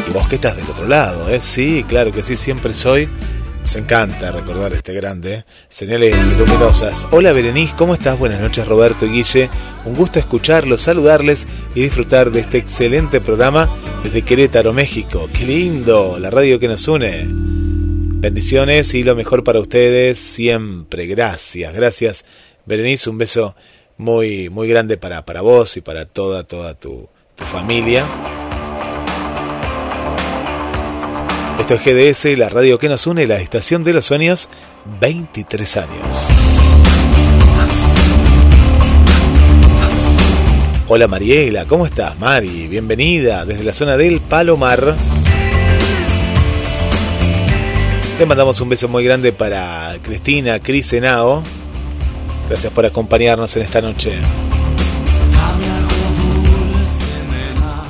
Y 0.08 0.12
vos 0.12 0.28
que 0.28 0.36
estás 0.38 0.56
del 0.56 0.66
otro 0.72 0.88
lado, 0.88 1.30
¿eh? 1.30 1.40
Sí, 1.40 1.86
claro 1.88 2.12
que 2.12 2.24
sí, 2.24 2.36
siempre 2.36 2.74
soy 2.74 3.08
nos 3.62 3.76
encanta 3.76 4.32
recordar 4.32 4.74
este 4.74 4.94
grande. 4.94 5.46
Señales 5.68 6.38
luminosas. 6.38 7.08
Hola 7.12 7.34
Berenice, 7.34 7.74
¿cómo 7.78 7.94
estás? 7.94 8.18
Buenas 8.18 8.42
noches 8.42 8.68
Roberto 8.68 9.06
y 9.06 9.10
Guille. 9.10 9.50
Un 9.86 9.96
gusto 9.96 10.20
escucharlos, 10.20 10.82
saludarles 10.82 11.48
y 11.76 11.82
disfrutar 11.82 12.32
de 12.32 12.42
este 12.42 12.58
excelente 12.58 13.22
programa 13.22 13.70
desde 14.04 14.22
Querétaro, 14.22 14.74
México. 14.74 15.30
¡Qué 15.34 15.46
lindo! 15.46 16.18
La 16.20 16.30
radio 16.30 16.60
que 16.60 16.68
nos 16.68 16.88
une. 16.88 17.26
Bendiciones 18.22 18.94
y 18.94 19.04
lo 19.04 19.16
mejor 19.16 19.44
para 19.44 19.60
ustedes 19.60 20.20
siempre. 20.20 21.08
Gracias, 21.08 21.74
gracias. 21.74 22.26
Berenice, 22.66 23.10
un 23.10 23.18
beso 23.18 23.56
muy, 23.98 24.50
muy 24.50 24.68
grande 24.68 24.98
para, 24.98 25.26
para 25.26 25.42
vos 25.42 25.78
y 25.78 25.82
para 25.82 26.06
toda, 26.06 26.44
toda 26.44 26.74
tu, 26.74 27.08
tu 27.36 27.44
familia. 27.46 28.06
Esto 31.60 31.74
es 31.74 31.84
GDS, 31.84 32.38
la 32.38 32.48
radio 32.48 32.80
que 32.80 32.88
nos 32.88 33.06
une, 33.06 33.28
la 33.28 33.36
estación 33.36 33.84
de 33.84 33.92
los 33.92 34.06
sueños, 34.06 34.50
23 35.02 35.78
años. 35.78 36.28
Hola 40.88 41.08
Mariela, 41.08 41.66
¿cómo 41.66 41.86
estás 41.86 42.18
Mari? 42.18 42.68
Bienvenida 42.70 43.46
desde 43.46 43.66
la 43.66 43.74
zona 43.74 43.98
del 43.98 44.22
Palomar. 44.22 44.96
Le 48.18 48.26
mandamos 48.26 48.60
un 48.62 48.70
beso 48.70 48.88
muy 48.88 49.04
grande 49.04 49.34
para 49.34 49.98
Cristina 50.02 50.60
Cris 50.60 50.94
Henao. 50.94 51.44
Gracias 52.48 52.72
por 52.72 52.86
acompañarnos 52.86 53.56
en 53.58 53.64
esta 53.64 53.82
noche. 53.82 54.14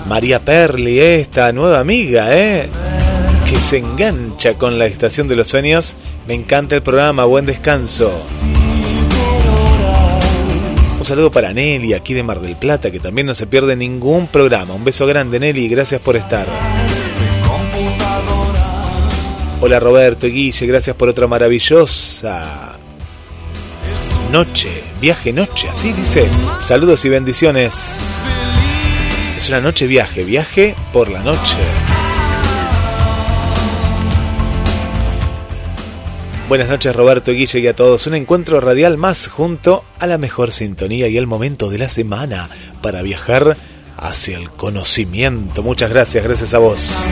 María 0.07 0.43
Perli, 0.43 0.99
esta 0.99 1.51
nueva 1.53 1.79
amiga, 1.79 2.35
¿eh? 2.35 2.67
Se 3.59 3.77
engancha 3.77 4.55
con 4.55 4.79
la 4.79 4.85
estación 4.85 5.27
de 5.27 5.35
los 5.35 5.47
sueños. 5.47 5.95
Me 6.27 6.33
encanta 6.33 6.75
el 6.75 6.81
programa, 6.81 7.25
buen 7.25 7.45
descanso. 7.45 8.11
Un 10.97 11.05
saludo 11.05 11.31
para 11.31 11.53
Nelly, 11.53 11.93
aquí 11.93 12.13
de 12.13 12.23
Mar 12.23 12.39
del 12.41 12.55
Plata, 12.55 12.91
que 12.91 12.99
también 12.99 13.27
no 13.27 13.35
se 13.35 13.47
pierde 13.47 13.75
ningún 13.75 14.27
programa. 14.27 14.73
Un 14.73 14.83
beso 14.83 15.05
grande, 15.05 15.39
Nelly, 15.39 15.67
gracias 15.69 16.01
por 16.01 16.15
estar. 16.15 16.47
Hola 19.61 19.79
Roberto 19.79 20.25
y 20.27 20.31
Guille, 20.31 20.65
gracias 20.67 20.95
por 20.95 21.09
otra 21.09 21.27
maravillosa 21.27 22.69
noche, 24.31 24.69
viaje 25.01 25.33
noche, 25.33 25.69
así 25.69 25.91
dice. 25.93 26.27
Saludos 26.61 27.03
y 27.05 27.09
bendiciones. 27.09 27.95
Es 29.35 29.49
una 29.49 29.59
noche 29.59 29.87
viaje, 29.87 30.23
viaje 30.23 30.75
por 30.93 31.09
la 31.09 31.21
noche. 31.21 31.57
Buenas 36.49 36.67
noches 36.67 36.95
Roberto 36.95 37.31
Guille 37.31 37.59
y 37.59 37.67
a 37.67 37.75
todos. 37.75 38.07
Un 38.07 38.15
encuentro 38.15 38.59
radial 38.59 38.97
más 38.97 39.27
junto 39.27 39.83
a 39.99 40.07
la 40.07 40.17
mejor 40.17 40.51
sintonía 40.51 41.07
y 41.07 41.15
el 41.15 41.27
momento 41.27 41.69
de 41.69 41.77
la 41.77 41.89
semana 41.89 42.49
para 42.81 43.03
viajar 43.03 43.55
hacia 43.95 44.35
el 44.35 44.49
conocimiento. 44.49 45.61
Muchas 45.61 45.91
gracias, 45.91 46.23
gracias 46.23 46.55
a 46.55 46.57
vos. 46.57 47.05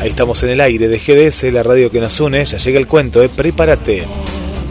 Ahí 0.00 0.08
estamos 0.08 0.42
en 0.44 0.48
el 0.48 0.62
aire 0.62 0.88
de 0.88 0.98
GDS, 0.98 1.52
la 1.52 1.62
radio 1.62 1.90
que 1.90 2.00
nos 2.00 2.18
une. 2.20 2.42
Ya 2.42 2.56
llega 2.56 2.78
el 2.78 2.86
cuento, 2.86 3.22
¿eh? 3.22 3.28
prepárate. 3.28 4.04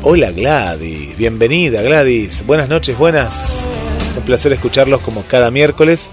Hola 0.02 0.32
Gladys, 0.32 1.16
bienvenida 1.18 1.84
Gladys. 1.84 2.44
Buenas 2.48 2.68
noches, 2.68 2.98
buenas. 2.98 3.70
Un 4.18 4.24
placer 4.24 4.54
escucharlos 4.54 5.02
como 5.02 5.22
cada 5.22 5.52
miércoles. 5.52 6.10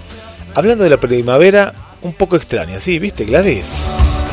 Hablando 0.53 0.83
de 0.83 0.91
la 0.91 0.97
primavera, 0.97 1.73
un 2.03 2.13
poco 2.13 2.35
extraña, 2.35 2.79
¿sí? 2.79 2.99
¿Viste 2.99 3.25
Gladys? 3.25 3.87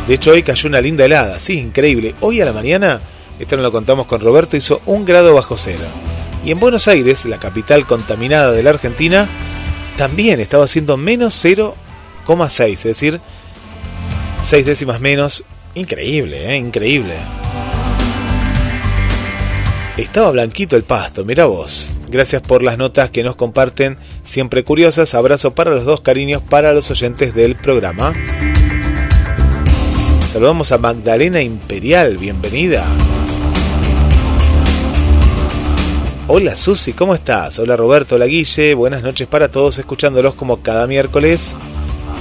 De 0.06 0.14
hecho, 0.14 0.32
hoy 0.32 0.42
cayó 0.42 0.68
una 0.68 0.82
linda 0.82 1.04
helada, 1.04 1.40
sí, 1.40 1.58
increíble. 1.58 2.14
Hoy 2.20 2.40
a 2.40 2.44
la 2.44 2.52
mañana, 2.52 3.00
esto 3.38 3.56
no 3.56 3.62
lo 3.62 3.72
contamos 3.72 4.06
con 4.06 4.20
Roberto, 4.20 4.56
hizo 4.56 4.82
un 4.84 5.04
grado 5.04 5.32
bajo 5.32 5.56
cero. 5.56 5.82
Y 6.44 6.50
en 6.50 6.60
Buenos 6.60 6.88
Aires, 6.88 7.24
la 7.24 7.38
capital 7.38 7.86
contaminada 7.86 8.52
de 8.52 8.62
la 8.62 8.70
Argentina, 8.70 9.26
también 9.96 10.40
estaba 10.40 10.64
haciendo 10.64 10.98
menos 10.98 11.42
0,6, 11.42 12.72
es 12.72 12.82
decir, 12.82 13.20
6 14.42 14.66
décimas 14.66 15.00
menos. 15.00 15.44
Increíble, 15.74 16.52
¿eh? 16.52 16.56
Increíble. 16.56 17.14
Estaba 19.96 20.32
blanquito 20.32 20.76
el 20.76 20.82
pasto, 20.82 21.24
mira 21.24 21.46
vos. 21.46 21.90
Gracias 22.08 22.42
por 22.42 22.62
las 22.62 22.76
notas 22.76 23.10
que 23.10 23.22
nos 23.22 23.36
comparten, 23.36 23.96
siempre 24.22 24.64
curiosas. 24.64 25.14
Abrazo 25.14 25.54
para 25.54 25.70
los 25.70 25.84
dos 25.84 26.02
cariños 26.02 26.42
para 26.42 26.72
los 26.74 26.90
oyentes 26.90 27.34
del 27.34 27.54
programa. 27.54 28.12
Saludamos 30.34 30.72
a 30.72 30.78
Magdalena 30.78 31.40
Imperial, 31.40 32.18
bienvenida. 32.18 32.84
Hola 36.26 36.56
Susi, 36.56 36.92
¿cómo 36.92 37.14
estás? 37.14 37.60
Hola 37.60 37.76
Roberto, 37.76 38.16
hola 38.16 38.26
Guille, 38.26 38.74
buenas 38.74 39.04
noches 39.04 39.28
para 39.28 39.52
todos, 39.52 39.78
escuchándolos 39.78 40.34
como 40.34 40.60
cada 40.60 40.88
miércoles. 40.88 41.54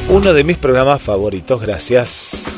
Uno 0.10 0.32
de 0.32 0.43
mis 0.43 0.58
programas 0.58 1.02
favoritos, 1.02 1.60
gracias. 1.60 2.56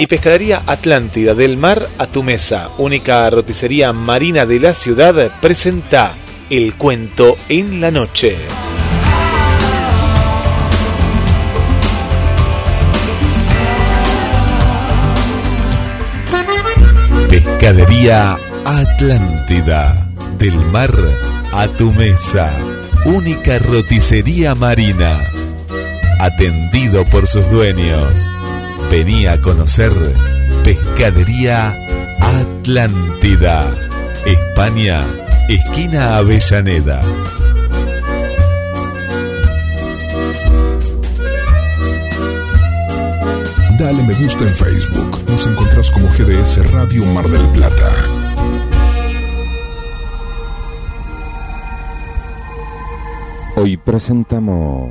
Y 0.00 0.08
Pescadería 0.08 0.64
Atlántida 0.66 1.34
del 1.34 1.56
Mar 1.56 1.86
a 1.98 2.08
tu 2.08 2.24
mesa, 2.24 2.70
única 2.76 3.30
roticería 3.30 3.92
marina 3.92 4.46
de 4.46 4.58
la 4.58 4.74
ciudad, 4.74 5.30
presenta 5.40 6.16
El 6.50 6.74
Cuento 6.74 7.36
en 7.48 7.80
la 7.80 7.92
Noche. 7.92 8.36
Pescadería 17.66 18.38
Atlántida. 18.64 20.08
Del 20.38 20.54
mar 20.66 20.94
a 21.52 21.66
tu 21.66 21.90
mesa. 21.94 22.48
Única 23.06 23.58
roticería 23.58 24.54
marina. 24.54 25.18
Atendido 26.20 27.04
por 27.06 27.26
sus 27.26 27.50
dueños. 27.50 28.30
Venía 28.88 29.32
a 29.32 29.40
conocer 29.40 29.90
Pescadería 30.62 31.74
Atlántida. 32.20 33.68
España, 34.24 35.04
esquina 35.48 36.18
Avellaneda. 36.18 37.02
Dale 43.76 44.02
me 44.04 44.14
gusta 44.14 44.44
en 44.44 44.54
Facebook. 44.54 45.15
Nos 45.28 45.46
encontrás 45.46 45.90
como 45.90 46.08
GDS 46.08 46.70
Radio 46.72 47.04
Mar 47.06 47.28
del 47.28 47.46
Plata. 47.48 47.92
Hoy 53.56 53.76
presentamos 53.76 54.90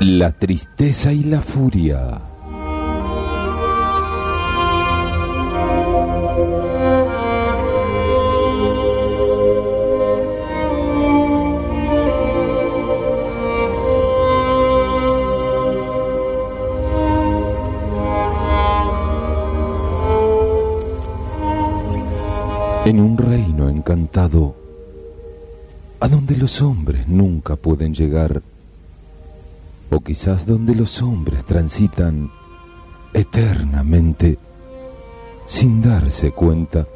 La 0.00 0.32
tristeza 0.32 1.12
y 1.12 1.24
la 1.24 1.40
furia. 1.40 2.31
En 22.84 22.98
un 22.98 23.16
reino 23.16 23.68
encantado, 23.68 24.56
a 26.00 26.08
donde 26.08 26.36
los 26.36 26.60
hombres 26.62 27.06
nunca 27.06 27.54
pueden 27.54 27.94
llegar, 27.94 28.42
o 29.88 30.00
quizás 30.00 30.44
donde 30.46 30.74
los 30.74 31.00
hombres 31.00 31.44
transitan 31.44 32.32
eternamente 33.14 34.36
sin 35.46 35.80
darse 35.80 36.32
cuenta, 36.32 36.88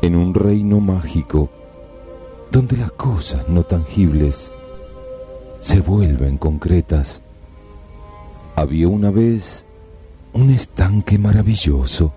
en 0.00 0.16
un 0.16 0.32
reino 0.32 0.80
mágico 0.80 1.50
donde 2.50 2.78
las 2.78 2.92
cosas 2.92 3.50
no 3.50 3.64
tangibles 3.64 4.50
se 5.58 5.80
vuelven 5.80 6.38
concretas, 6.38 7.20
había 8.56 8.88
una 8.88 9.10
vez 9.10 9.66
un 10.32 10.48
estanque 10.48 11.18
maravilloso 11.18 12.14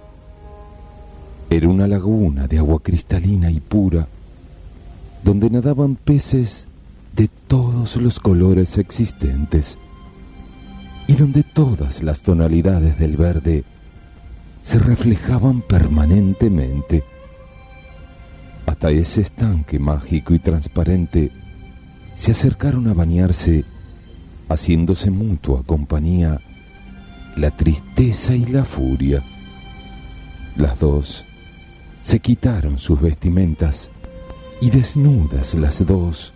Era 1.56 1.70
una 1.70 1.88
laguna 1.88 2.48
de 2.48 2.58
agua 2.58 2.84
cristalina 2.84 3.50
y 3.50 3.62
pura, 3.62 4.10
donde 5.24 5.50
nadaban 5.50 5.96
peces 5.96 6.68
de 7.16 7.30
todos 7.48 7.96
los 7.96 8.20
colores 8.20 8.78
existentes 8.78 9.78
y 11.08 11.14
donde 11.14 11.44
todas 11.44 12.04
las 12.04 12.24
tonalidades 12.24 13.00
del 13.00 13.16
verde 13.16 13.64
se 14.64 14.80
reflejaban 14.80 15.62
permanentemente. 15.62 17.06
Hasta 18.66 18.92
ese 18.92 19.22
estanque 19.22 19.80
mágico 19.80 20.34
y 20.34 20.40
transparente 20.40 21.32
se 22.16 22.32
acercaron 22.32 22.90
a 22.90 22.94
bañarse, 22.94 23.64
haciéndose 24.50 25.10
mutua 25.10 25.64
compañía 25.64 26.42
la 27.38 27.52
tristeza 27.52 28.36
y 28.36 28.44
la 28.44 28.66
furia. 28.66 29.24
Las 30.58 30.82
dos 30.82 31.24
se 32.06 32.20
quitaron 32.20 32.78
sus 32.78 33.02
vestimentas 33.02 33.90
y 34.62 34.70
desnudas 34.70 35.56
las 35.56 35.84
dos 35.88 36.34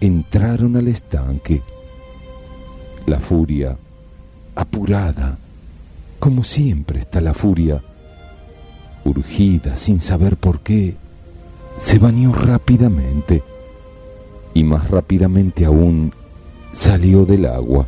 entraron 0.00 0.76
al 0.76 0.88
estanque. 0.88 1.60
La 3.04 3.20
furia, 3.20 3.76
apurada, 4.54 5.36
como 6.18 6.42
siempre 6.42 7.00
está 7.00 7.20
la 7.20 7.34
furia, 7.34 7.82
urgida 9.04 9.76
sin 9.76 10.00
saber 10.00 10.38
por 10.38 10.60
qué, 10.60 10.96
se 11.76 11.98
bañó 11.98 12.32
rápidamente 12.32 13.42
y 14.54 14.64
más 14.64 14.90
rápidamente 14.90 15.66
aún 15.66 16.14
salió 16.72 17.26
del 17.26 17.44
agua. 17.44 17.86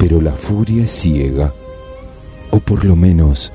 Pero 0.00 0.20
la 0.20 0.32
furia 0.32 0.82
es 0.82 0.90
ciega, 0.90 1.54
o 2.50 2.58
por 2.58 2.84
lo 2.84 2.96
menos 2.96 3.52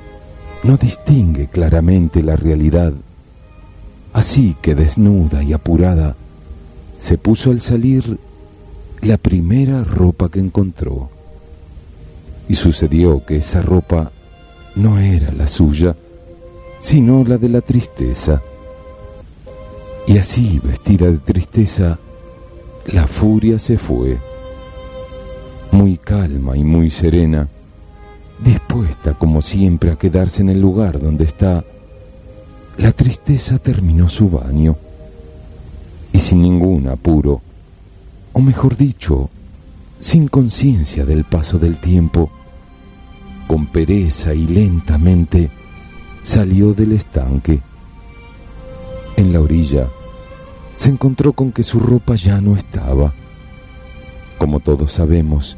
no 0.66 0.78
distingue 0.78 1.48
claramente 1.48 2.24
la 2.24 2.36
realidad. 2.36 2.92
Así 4.14 4.56
que 4.62 4.74
desnuda 4.74 5.44
y 5.44 5.54
apurada, 5.54 6.16
se 6.98 7.20
puso 7.20 7.52
al 7.52 7.62
salir 7.62 8.18
la 9.02 9.18
primera 9.18 9.84
ropa 9.84 10.30
que 10.30 10.40
encontró. 10.40 11.12
Y 12.50 12.56
sucedió 12.56 13.24
que 13.26 13.38
esa 13.38 13.62
ropa 13.62 14.12
no 14.76 14.98
era 14.98 15.32
la 15.32 15.46
suya, 15.46 15.96
sino 16.80 17.24
la 17.24 17.38
de 17.38 17.50
la 17.50 17.62
tristeza. 17.62 18.42
Y 20.08 20.18
así, 20.18 20.60
vestida 20.64 21.12
de 21.12 21.18
tristeza, 21.18 22.00
la 22.88 23.06
furia 23.06 23.60
se 23.60 23.78
fue, 23.78 24.18
muy 25.72 25.98
calma 25.98 26.58
y 26.58 26.64
muy 26.64 26.90
serena, 26.90 27.50
dispuesta 28.40 29.14
como 29.14 29.42
siempre 29.42 29.92
a 29.92 29.96
quedarse 29.96 30.42
en 30.42 30.50
el 30.50 30.62
lugar 30.62 31.00
donde 31.00 31.26
está. 31.26 31.64
La 32.78 32.92
tristeza 32.92 33.58
terminó 33.58 34.10
su 34.10 34.30
baño 34.30 34.76
y 36.12 36.20
sin 36.20 36.42
ningún 36.42 36.88
apuro, 36.88 37.42
o 38.34 38.40
mejor 38.40 38.76
dicho, 38.76 39.30
sin 40.00 40.28
conciencia 40.28 41.06
del 41.06 41.24
paso 41.24 41.58
del 41.58 41.80
tiempo, 41.80 42.30
con 43.48 43.68
pereza 43.68 44.34
y 44.34 44.48
lentamente 44.48 45.50
salió 46.22 46.74
del 46.74 46.94
estanque. 46.94 47.60
En 49.16 49.32
la 49.32 49.40
orilla 49.40 49.88
se 50.76 50.90
encontró 50.90 51.34
con 51.34 51.52
que 51.52 51.64
su 51.64 51.80
ropa 51.80 52.16
ya 52.16 52.42
no 52.42 52.56
estaba. 52.58 53.14
Como 54.38 54.60
todos 54.60 54.92
sabemos, 54.92 55.58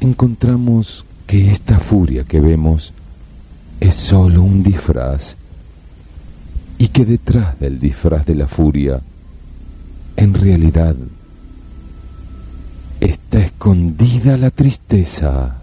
encontramos 0.00 1.04
que 1.26 1.50
esta 1.50 1.78
furia 1.78 2.24
que 2.24 2.40
vemos 2.40 2.92
es 3.80 3.94
solo 3.94 4.42
un 4.42 4.62
disfraz 4.62 5.36
y 6.78 6.88
que 6.88 7.04
detrás 7.04 7.58
del 7.58 7.78
disfraz 7.78 8.24
de 8.24 8.34
la 8.34 8.46
furia, 8.46 9.00
en 10.16 10.34
realidad, 10.34 10.96
está 13.00 13.40
escondida 13.40 14.36
la 14.36 14.50
tristeza. 14.50 15.62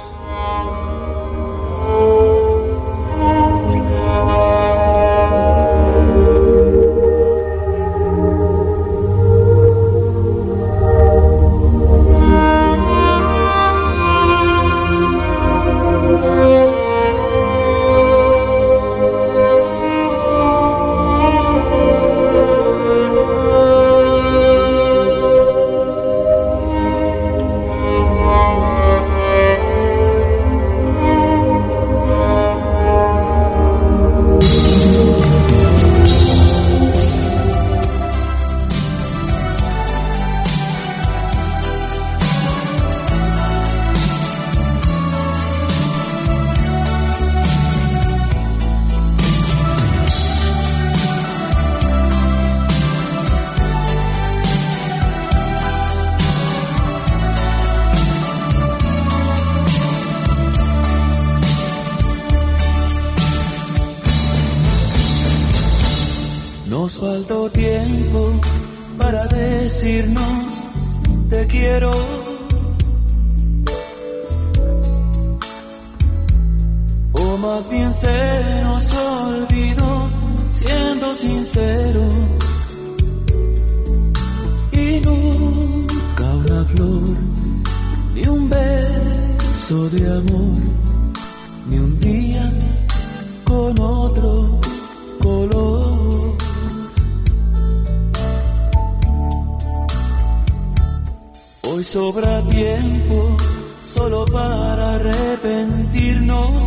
Sobra 101.83 102.41
tiempo 102.43 103.37
solo 103.85 104.25
para 104.25 104.95
arrepentirnos. 104.95 106.61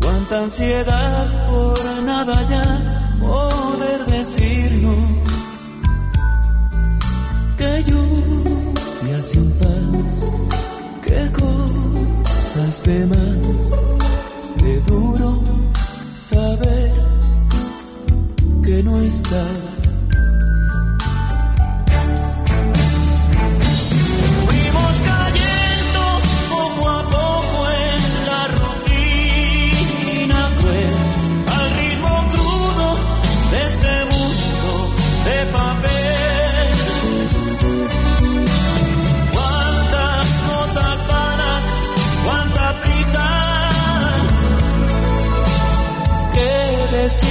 Cuánta 0.00 0.38
ansiedad 0.42 1.46
por 1.46 1.78
nada 2.04 2.46
ya 2.48 3.16
poder 3.20 4.04
decirnos 4.06 4.98
que 7.56 7.84
lluvia 7.84 9.22
sin 9.22 9.50
paz, 9.52 10.26
que 11.04 11.30
cosas 11.32 12.82
de 12.82 13.06
más, 13.06 13.70
de 14.62 14.80
duro 14.80 15.40
saber 16.18 17.19
que 18.70 18.84
no 18.84 18.96
estás 19.02 19.69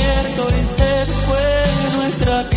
desierto 0.10 0.48
y 0.62 0.66
sed 0.66 1.08
fue 1.28 1.98
nuestra 1.98 2.50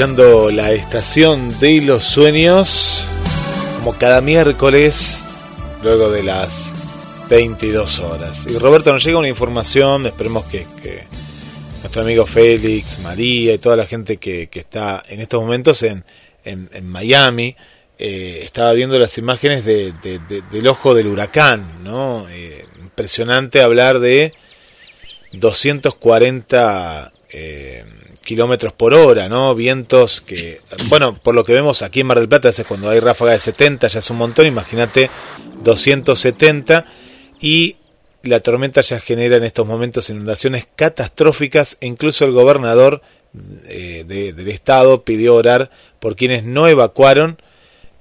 la 0.00 0.72
estación 0.72 1.60
de 1.60 1.82
los 1.82 2.06
sueños, 2.06 3.06
como 3.76 3.98
cada 3.98 4.22
miércoles, 4.22 5.20
luego 5.82 6.10
de 6.10 6.22
las 6.22 6.72
22 7.28 7.98
horas. 7.98 8.46
Y 8.46 8.56
Roberto, 8.56 8.94
nos 8.94 9.04
llega 9.04 9.18
una 9.18 9.28
información, 9.28 10.06
esperemos 10.06 10.46
que, 10.46 10.64
nuestro 11.82 12.00
amigo 12.00 12.24
Félix, 12.24 13.00
María 13.00 13.52
y 13.52 13.58
toda 13.58 13.76
la 13.76 13.84
gente 13.84 14.16
que, 14.16 14.48
está 14.50 15.02
en 15.06 15.20
estos 15.20 15.38
momentos 15.38 15.82
en, 15.82 16.02
Miami, 16.82 17.54
eh, 17.98 18.40
estaba 18.42 18.72
viendo 18.72 18.98
las 18.98 19.18
imágenes 19.18 19.66
del 19.66 20.66
ojo 20.66 20.94
del 20.94 21.08
huracán. 21.08 21.84
Eh, 22.30 22.64
impresionante 22.80 23.60
hablar 23.60 24.00
de 24.00 24.32
240 25.34 27.12
eh, 27.28 27.84
kilómetros 28.30 28.72
por 28.72 28.94
hora, 28.94 29.28
¿no? 29.28 29.56
Vientos 29.56 30.20
que, 30.20 30.60
bueno, 30.88 31.18
por 31.20 31.34
lo 31.34 31.42
que 31.42 31.52
vemos 31.52 31.82
aquí 31.82 31.98
en 31.98 32.06
Mar 32.06 32.20
del 32.20 32.28
Plata, 32.28 32.48
es 32.50 32.62
cuando 32.62 32.88
hay 32.88 33.00
ráfaga 33.00 33.32
de 33.32 33.40
70, 33.40 33.88
ya 33.88 33.98
es 33.98 34.08
un 34.08 34.18
montón, 34.18 34.46
imagínate 34.46 35.10
270 35.64 36.86
y 37.40 37.76
la 38.22 38.38
tormenta 38.38 38.82
ya 38.82 39.00
genera 39.00 39.36
en 39.36 39.42
estos 39.42 39.66
momentos 39.66 40.10
inundaciones 40.10 40.68
catastróficas 40.76 41.76
incluso 41.80 42.24
el 42.24 42.30
gobernador 42.30 43.02
eh, 43.66 44.04
del 44.06 44.48
estado 44.48 45.02
pidió 45.02 45.34
orar 45.34 45.72
por 45.98 46.14
quienes 46.14 46.44
no 46.44 46.68
evacuaron 46.68 47.42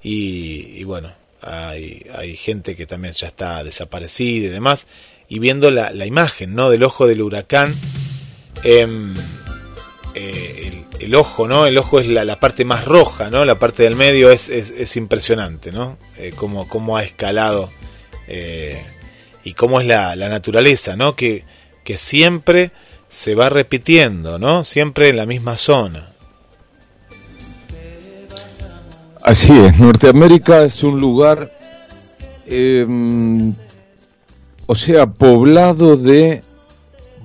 y, 0.04 0.84
bueno, 0.84 1.12
hay, 1.42 2.36
gente 2.36 2.76
que 2.76 2.86
también 2.86 3.16
ya 3.16 3.26
está 3.26 3.64
desaparecida 3.64 4.46
y 4.46 4.50
demás 4.50 4.86
y 5.28 5.40
viendo 5.40 5.72
la, 5.72 6.06
imagen 6.06 6.54
¿no? 6.54 6.70
del 6.70 6.84
ojo 6.84 7.08
del 7.08 7.24
huracán 7.24 7.74
eh, 8.64 8.86
eh, 10.16 10.86
el, 11.00 11.16
ojo, 11.16 11.48
¿no? 11.48 11.66
El 11.66 11.78
ojo 11.78 12.00
es 12.00 12.08
la, 12.08 12.40
parte 12.40 12.66
más 12.66 12.86
roja, 12.86 13.30
¿no? 13.30 13.46
La 13.46 13.60
parte 13.60 13.84
del 13.84 13.96
medio 13.96 14.32
es, 14.32 14.50
es, 14.50 14.96
impresionante, 14.96 15.72
¿no? 15.72 15.98
Eh, 16.18 16.34
cómo, 16.36 16.98
ha 16.98 17.04
escalado 17.04 17.70
eh, 18.28 18.82
y 19.44 19.54
cómo 19.54 19.80
es 19.80 19.88
la, 19.88 20.16
naturaleza, 20.16 20.96
¿no? 20.96 21.16
Que, 21.16 21.44
que 21.84 21.98
siempre 21.98 22.72
se 23.08 23.36
va 23.36 23.50
repitiendo, 23.50 24.40
¿no? 24.40 24.64
Siempre 24.64 25.10
en 25.10 25.18
la 25.18 25.26
misma 25.26 25.58
zona. 25.58 26.10
Así 29.22 29.52
es, 29.52 29.78
Norteamérica 29.80 30.64
es 30.64 30.82
un 30.82 31.00
lugar, 31.00 31.52
em, 32.48 33.54
o 34.66 34.76
sea, 34.76 35.08
poblado 35.08 35.98
de, 35.98 36.42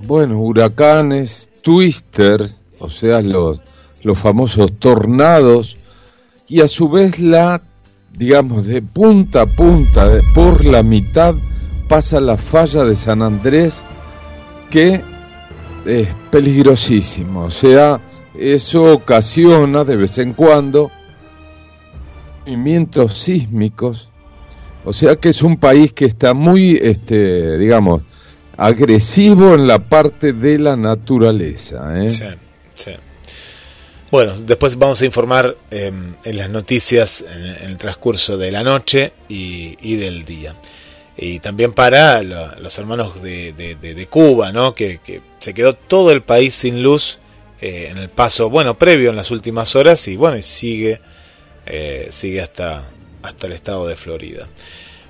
bueno, 0.02 0.40
huracanes, 0.40 1.48
twisters, 1.62 2.60
o 2.84 2.90
sea, 2.90 3.20
los, 3.20 3.62
los 4.02 4.18
famosos 4.18 4.78
tornados, 4.78 5.76
y 6.46 6.60
a 6.60 6.68
su 6.68 6.88
vez 6.88 7.18
la, 7.18 7.60
digamos, 8.12 8.66
de 8.66 8.82
punta 8.82 9.42
a 9.42 9.46
punta, 9.46 10.08
por 10.34 10.64
la 10.64 10.82
mitad, 10.82 11.34
pasa 11.88 12.20
la 12.20 12.36
falla 12.36 12.84
de 12.84 12.96
San 12.96 13.22
Andrés, 13.22 13.82
que 14.70 15.00
es 15.86 16.08
peligrosísimo, 16.30 17.44
o 17.44 17.50
sea, 17.50 18.00
eso 18.38 18.92
ocasiona 18.92 19.84
de 19.84 19.96
vez 19.96 20.18
en 20.18 20.32
cuando 20.32 20.90
movimientos 22.46 23.18
sísmicos, 23.18 24.10
o 24.84 24.92
sea 24.92 25.16
que 25.16 25.30
es 25.30 25.42
un 25.42 25.56
país 25.56 25.92
que 25.92 26.04
está 26.04 26.34
muy, 26.34 26.78
este, 26.80 27.56
digamos, 27.58 28.02
agresivo 28.56 29.54
en 29.54 29.66
la 29.66 29.78
parte 29.78 30.32
de 30.32 30.58
la 30.58 30.76
naturaleza. 30.76 32.04
¿eh? 32.04 32.08
Sí. 32.08 32.24
Bueno, 34.14 34.34
después 34.38 34.76
vamos 34.76 35.02
a 35.02 35.06
informar 35.06 35.56
em, 35.72 36.14
en 36.22 36.36
las 36.36 36.48
noticias 36.48 37.24
en, 37.28 37.42
el 37.42 37.76
transcurso 37.78 38.36
de 38.36 38.52
la 38.52 38.62
noche 38.62 39.12
y, 39.28 39.96
del 39.96 40.24
día. 40.24 40.54
y 41.16 41.40
también 41.40 41.72
para 41.72 42.22
los 42.22 42.78
hermanos 42.78 43.20
de, 43.22 44.06
Cuba, 44.08 44.52
¿no? 44.52 44.72
Que, 44.72 45.00
se 45.40 45.52
quedó 45.52 45.74
todo 45.74 46.12
el 46.12 46.22
país 46.22 46.54
sin 46.54 46.82
luz 46.82 47.18
eh, 47.60 47.88
en 47.90 47.98
el 47.98 48.08
paso, 48.08 48.50
bueno, 48.50 48.78
previo 48.78 49.10
en 49.10 49.16
las 49.16 49.32
últimas 49.32 49.74
horas 49.74 50.06
y 50.06 50.16
bueno, 50.16 50.36
y 50.36 50.42
sigue, 50.42 51.00
eh, 51.66 52.08
sigue 52.10 52.40
hasta, 52.40 52.84
hasta 53.20 53.46
el 53.46 53.52
estado 53.54 53.86
de 53.88 53.96
Florida. 53.96 54.48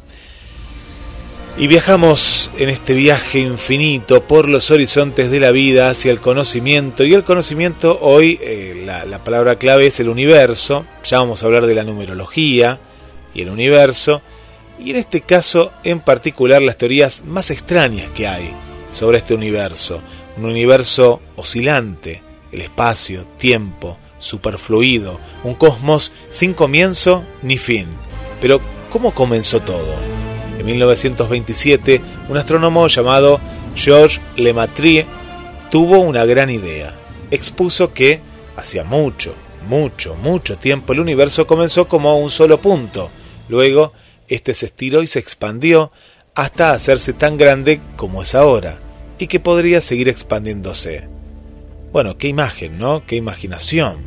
Y 1.58 1.68
viajamos 1.68 2.52
en 2.58 2.70
este 2.70 2.94
viaje 2.94 3.40
infinito 3.40 4.24
por 4.24 4.48
los 4.50 4.72
horizontes 4.72 5.32
de 5.32 5.40
la 5.40 5.52
vida 5.52 5.90
hacia 5.90 6.12
el 6.12 6.20
conocimiento. 6.20 7.04
Y 7.04 7.14
el 7.14 7.24
conocimiento 7.24 8.00
hoy, 8.02 8.40
eh, 8.42 8.84
la, 8.86 9.24
palabra 9.24 9.58
clave 9.58 9.88
es 9.88 10.00
el 10.00 10.10
universo. 10.10 10.86
Ya 11.04 11.20
vamos 11.20 11.42
a 11.42 11.48
hablar 11.48 11.66
de 11.66 11.76
la 11.76 11.84
numerología 11.84 12.80
y 13.34 13.42
el 13.42 13.50
universo. 13.50 14.22
Y 14.80 14.92
en 14.92 14.98
este 14.98 15.22
caso 15.22 15.72
en 15.84 16.00
particular 16.00 16.62
las 16.62 16.78
teorías 16.78 17.24
más 17.26 17.50
extrañas 17.50 18.10
que 18.12 18.28
hay 18.28 18.54
sobre 18.94 19.18
este 19.18 19.34
universo. 19.34 20.00
Un 20.38 20.46
universo 20.46 21.20
oscilante, 21.36 22.24
el 22.54 22.62
espacio, 22.62 23.26
tiempo, 23.38 23.98
superfluido, 24.18 25.20
un 25.44 25.56
cosmos 25.56 26.14
sin 26.30 26.54
comienzo 26.54 27.26
ni 27.42 27.58
fin. 27.58 27.88
Pero 28.40 28.62
¿cómo 28.90 29.14
comenzó 29.14 29.60
todo? 29.60 29.96
En 30.58 30.66
1927, 30.66 32.02
un 32.30 32.38
astrónomo 32.38 32.88
llamado 32.88 33.42
Georges 33.76 34.22
Lemaitre 34.38 35.06
tuvo 35.72 36.00
una 36.00 36.24
gran 36.26 36.50
idea. 36.50 36.96
Expuso 37.32 37.94
que, 37.94 38.22
hacía 38.56 38.84
mucho, 38.84 39.34
mucho, 39.68 40.16
mucho 40.16 40.58
tiempo, 40.58 40.94
el 40.94 41.00
universo 41.00 41.48
comenzó 41.48 41.88
como 41.88 42.18
un 42.18 42.30
solo 42.30 42.60
punto. 42.60 43.10
Luego, 43.50 43.94
este 44.28 44.54
se 44.54 44.68
estiró 44.68 45.02
y 45.02 45.08
se 45.08 45.20
expandió 45.20 45.92
hasta 46.36 46.72
hacerse 46.72 47.14
tan 47.14 47.38
grande 47.38 47.80
como 47.96 48.22
es 48.22 48.36
ahora, 48.36 48.80
y 49.18 49.28
que 49.28 49.40
podría 49.40 49.82
seguir 49.82 50.10
expandiéndose. 50.10 51.08
Bueno, 51.92 52.18
qué 52.18 52.28
imagen, 52.28 52.78
¿no? 52.78 53.06
Qué 53.06 53.16
imaginación. 53.16 53.98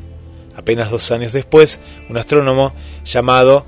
Apenas 0.56 0.90
dos 0.90 1.10
años 1.10 1.32
después, 1.32 1.80
un 2.08 2.16
astrónomo 2.16 2.74
llamado 3.04 3.64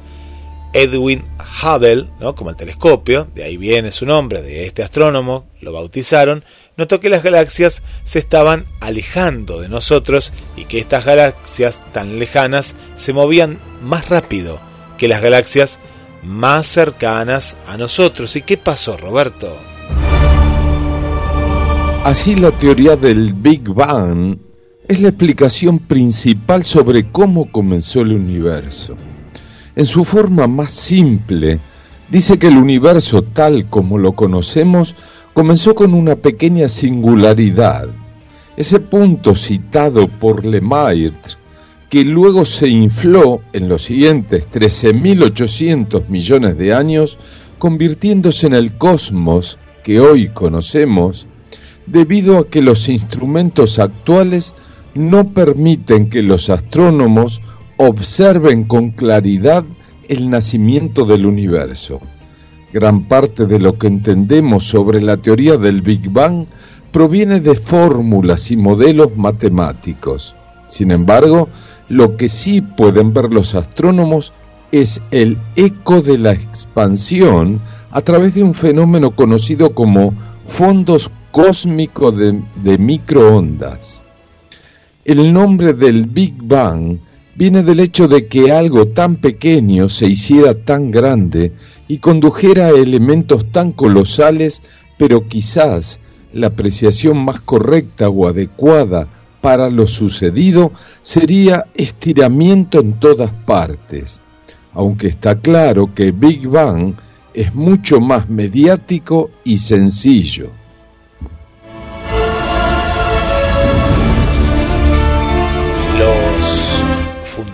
Edwin 0.73 1.25
Hubble, 1.63 2.07
¿no? 2.21 2.35
como 2.35 2.51
el 2.51 2.57
telescopio, 2.57 3.29
de 3.35 3.45
ahí 3.45 3.57
viene 3.57 3.91
su 3.91 4.07
nombre, 4.07 4.43
de 4.43 4.67
este 4.67 4.83
astrónomo, 4.83 5.47
lo 5.61 5.73
bautizaron, 5.73 6.45
notó 6.77 7.01
que 7.01 7.09
las 7.09 7.23
galaxias 7.23 7.83
se 8.05 8.19
estaban 8.19 8.67
alejando 8.81 9.61
de 9.61 9.69
nosotros 9.69 10.33
y 10.57 10.65
que 10.65 10.79
estas 10.79 11.05
galaxias 11.05 11.85
tan 11.93 12.19
lejanas 12.19 12.75
se 12.97 13.13
movían 13.13 13.59
más 13.83 14.09
rápido 14.09 14.61
que 14.99 15.09
las 15.09 15.23
galaxias 15.23 15.79
más 16.23 16.67
cercanas 16.67 17.57
a 17.67 17.77
nosotros. 17.77 18.35
¿Y 18.37 18.43
qué 18.43 18.57
pasó, 18.57 18.97
Roberto? 18.97 19.57
Así 22.09 22.37
la 22.37 22.51
teoría 22.53 22.97
del 22.97 23.35
Big 23.35 23.69
Bang 23.69 24.39
es 24.89 24.99
la 24.99 25.09
explicación 25.09 25.79
principal 25.79 26.65
sobre 26.65 27.13
cómo 27.13 27.53
comenzó 27.53 28.01
el 28.01 28.15
universo. 28.15 28.97
En 29.77 29.85
su 29.85 30.07
forma 30.07 30.47
más 30.47 30.71
simple, 30.71 31.61
dice 32.09 32.39
que 32.39 32.47
el 32.47 32.57
universo 32.57 33.21
tal 33.21 33.69
como 33.69 33.99
lo 33.99 34.13
conocemos 34.13 34.97
comenzó 35.35 35.75
con 35.75 35.93
una 35.93 36.17
pequeña 36.17 36.69
singularidad, 36.69 37.89
ese 38.57 38.81
punto 38.81 39.35
citado 39.35 40.09
por 40.09 40.47
Lemaitre, 40.47 41.35
que 41.91 42.07
luego 42.07 42.47
se 42.47 42.69
infló 42.69 43.43
en 43.53 43.69
los 43.69 43.83
siguientes 43.83 44.49
13.800 44.51 46.09
millones 46.09 46.57
de 46.57 46.73
años, 46.73 47.19
convirtiéndose 47.59 48.47
en 48.47 48.55
el 48.55 48.79
cosmos 48.79 49.59
que 49.85 50.01
hoy 50.01 50.31
conocemos, 50.31 51.27
debido 51.91 52.39
a 52.39 52.49
que 52.49 52.63
los 52.63 52.89
instrumentos 52.89 53.79
actuales 53.79 54.55
no 54.95 55.29
permiten 55.31 56.11
que 56.11 56.23
los 56.23 56.51
astrónomos 56.51 57.41
observen 57.77 58.65
con 58.65 58.91
claridad 58.91 59.65
el 60.09 60.31
nacimiento 60.31 61.05
del 61.05 61.27
universo. 61.27 62.01
Gran 62.73 63.09
parte 63.09 63.47
de 63.47 63.59
lo 63.59 63.79
que 63.79 63.87
entendemos 63.87 64.65
sobre 64.65 65.01
la 65.01 65.17
teoría 65.17 65.57
del 65.57 65.83
Big 65.83 66.11
Bang 66.11 66.47
proviene 66.93 67.41
de 67.41 67.55
fórmulas 67.55 68.51
y 68.51 68.57
modelos 68.57 69.17
matemáticos. 69.17 70.35
Sin 70.69 70.91
embargo, 70.91 71.49
lo 71.89 72.17
que 72.17 72.29
sí 72.29 72.61
pueden 72.61 73.15
ver 73.15 73.33
los 73.33 73.55
astrónomos 73.55 74.33
es 74.73 75.01
el 75.11 75.39
eco 75.57 76.03
de 76.03 76.19
la 76.19 76.33
expansión 76.33 77.61
a 77.91 78.03
través 78.03 78.35
de 78.35 78.43
un 78.43 78.53
fenómeno 78.53 79.13
conocido 79.13 79.75
como 79.75 80.13
fondos 80.47 81.11
cósmicos 81.39 82.17
de, 82.17 82.43
de 82.65 82.79
microondas. 82.79 84.03
El 85.05 85.33
nombre 85.33 85.73
del 85.73 86.07
Big 86.07 86.35
Bang 86.43 86.99
viene 87.37 87.63
del 87.63 87.79
hecho 87.79 88.09
de 88.09 88.27
que 88.27 88.51
algo 88.51 88.89
tan 88.89 89.15
pequeño 89.15 89.89
se 89.89 90.09
hiciera 90.09 90.53
tan 90.53 90.91
grande 90.91 91.53
y 91.87 91.99
condujera 91.99 92.67
a 92.67 92.71
elementos 92.71 93.53
tan 93.53 93.71
colosales, 93.71 94.63
pero 94.99 95.29
quizás 95.29 96.01
la 96.33 96.49
apreciación 96.49 97.25
más 97.25 97.41
correcta 97.41 98.09
o 98.09 98.27
adecuada 98.27 99.07
para 99.41 99.71
lo 99.71 99.87
sucedido 99.87 100.73
sería 101.03 101.67
estiramiento 101.77 102.81
en 102.81 102.99
todas 102.99 103.31
partes, 103.47 104.21
aunque 104.73 105.07
está 105.07 105.39
claro 105.39 105.95
que 105.95 106.11
Big 106.11 106.49
Bang 106.49 106.97
es 107.33 107.55
mucho 107.55 108.01
más 108.01 108.29
mediático 108.29 109.31
y 109.45 109.59
sencillo. 109.59 110.58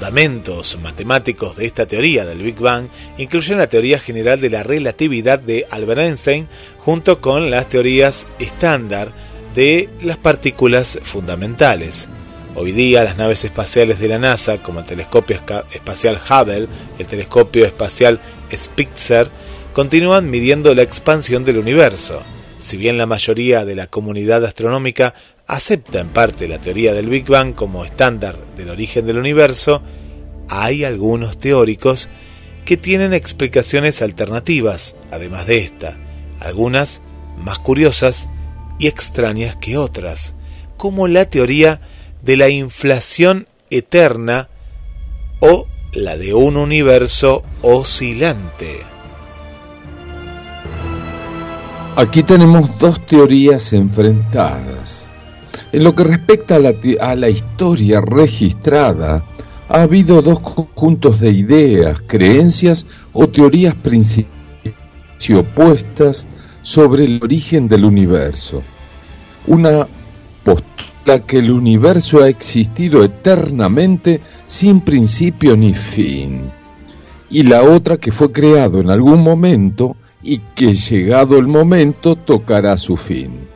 Fundamentos 0.04 0.78
matemáticos 0.82 1.56
de 1.56 1.64
esta 1.64 1.86
teoría 1.86 2.26
del 2.26 2.42
Big 2.42 2.56
Bang 2.56 2.88
incluyen 3.16 3.56
la 3.56 3.70
teoría 3.70 3.98
general 3.98 4.38
de 4.38 4.50
la 4.50 4.62
relatividad 4.62 5.38
de 5.38 5.66
Albert 5.70 6.02
Einstein 6.02 6.46
junto 6.80 7.22
con 7.22 7.50
las 7.50 7.70
teorías 7.70 8.26
estándar 8.38 9.12
de 9.54 9.88
las 10.02 10.18
partículas 10.18 10.98
fundamentales. 11.02 12.06
Hoy 12.54 12.72
día 12.72 13.02
las 13.02 13.16
naves 13.16 13.46
espaciales 13.46 13.98
de 13.98 14.08
la 14.08 14.18
NASA, 14.18 14.58
como 14.58 14.80
el 14.80 14.84
telescopio 14.84 15.40
espacial 15.72 16.20
Hubble, 16.28 16.68
el 16.98 17.06
telescopio 17.06 17.64
espacial 17.64 18.20
Spitzer, 18.54 19.30
continúan 19.72 20.28
midiendo 20.28 20.74
la 20.74 20.82
expansión 20.82 21.46
del 21.46 21.56
universo. 21.56 22.22
Si 22.58 22.76
bien 22.76 22.98
la 22.98 23.06
mayoría 23.06 23.64
de 23.64 23.74
la 23.74 23.86
comunidad 23.86 24.44
astronómica 24.44 25.14
acepta 25.46 26.00
en 26.00 26.08
parte 26.08 26.48
la 26.48 26.58
teoría 26.58 26.94
del 26.94 27.08
Big 27.08 27.26
Bang 27.26 27.54
como 27.54 27.84
estándar 27.84 28.38
del 28.56 28.70
origen 28.70 29.06
del 29.06 29.18
universo, 29.18 29.82
hay 30.48 30.84
algunos 30.84 31.38
teóricos 31.38 32.08
que 32.64 32.76
tienen 32.76 33.12
explicaciones 33.12 34.00
alternativas, 34.02 34.96
además 35.10 35.46
de 35.46 35.58
esta, 35.58 35.98
algunas 36.40 37.02
más 37.38 37.58
curiosas 37.58 38.28
y 38.78 38.86
extrañas 38.86 39.56
que 39.56 39.76
otras, 39.76 40.34
como 40.76 41.08
la 41.08 41.26
teoría 41.26 41.80
de 42.22 42.36
la 42.36 42.48
inflación 42.48 43.48
eterna 43.70 44.48
o 45.40 45.66
la 45.92 46.16
de 46.16 46.34
un 46.34 46.56
universo 46.56 47.42
oscilante. 47.62 48.80
Aquí 51.96 52.22
tenemos 52.24 52.76
dos 52.78 53.04
teorías 53.06 53.72
enfrentadas. 53.72 55.13
En 55.74 55.82
lo 55.82 55.92
que 55.92 56.04
respecta 56.04 56.54
a 56.54 57.16
la, 57.16 57.28
historia 57.28 58.00
registrada, 58.00 59.24
ha 59.68 59.82
habido 59.82 60.22
dos 60.22 60.38
conjuntos 60.38 61.18
de 61.18 61.32
ideas, 61.32 62.00
creencias 62.06 62.86
o 63.12 63.26
teorías 63.26 63.74
principales 63.74 64.30
y 65.28 65.32
opuestas 65.32 66.28
sobre 66.62 67.06
el 67.06 67.18
origen 67.20 67.66
del 67.66 67.84
universo. 67.84 68.62
Una 69.48 69.88
postura 70.44 71.18
que 71.26 71.38
el 71.38 71.50
universo 71.50 72.22
ha 72.22 72.28
existido 72.28 73.02
eternamente 73.02 74.20
sin 74.46 74.80
principio 74.80 75.56
ni 75.56 75.74
fin. 75.74 76.52
Y 77.30 77.42
la 77.42 77.62
otra 77.62 77.96
que 77.96 78.12
fue 78.12 78.30
creado 78.30 78.80
en 78.80 78.90
algún 78.90 79.24
momento 79.24 79.96
y 80.22 80.38
que 80.54 80.72
llegado 80.72 81.36
el 81.36 81.48
momento 81.48 82.14
tocará 82.14 82.76
su 82.76 82.96
fin. 82.96 83.48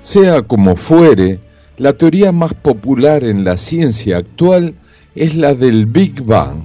Sea 0.00 0.42
como 0.42 0.76
fuere, 0.76 1.40
la 1.78 1.92
teoría 1.92 2.32
más 2.32 2.54
popular 2.54 3.24
en 3.24 3.44
la 3.44 3.56
ciencia 3.56 4.18
actual 4.18 4.74
es 5.14 5.34
la 5.34 5.54
del 5.54 5.86
Big 5.86 6.22
Bang, 6.22 6.62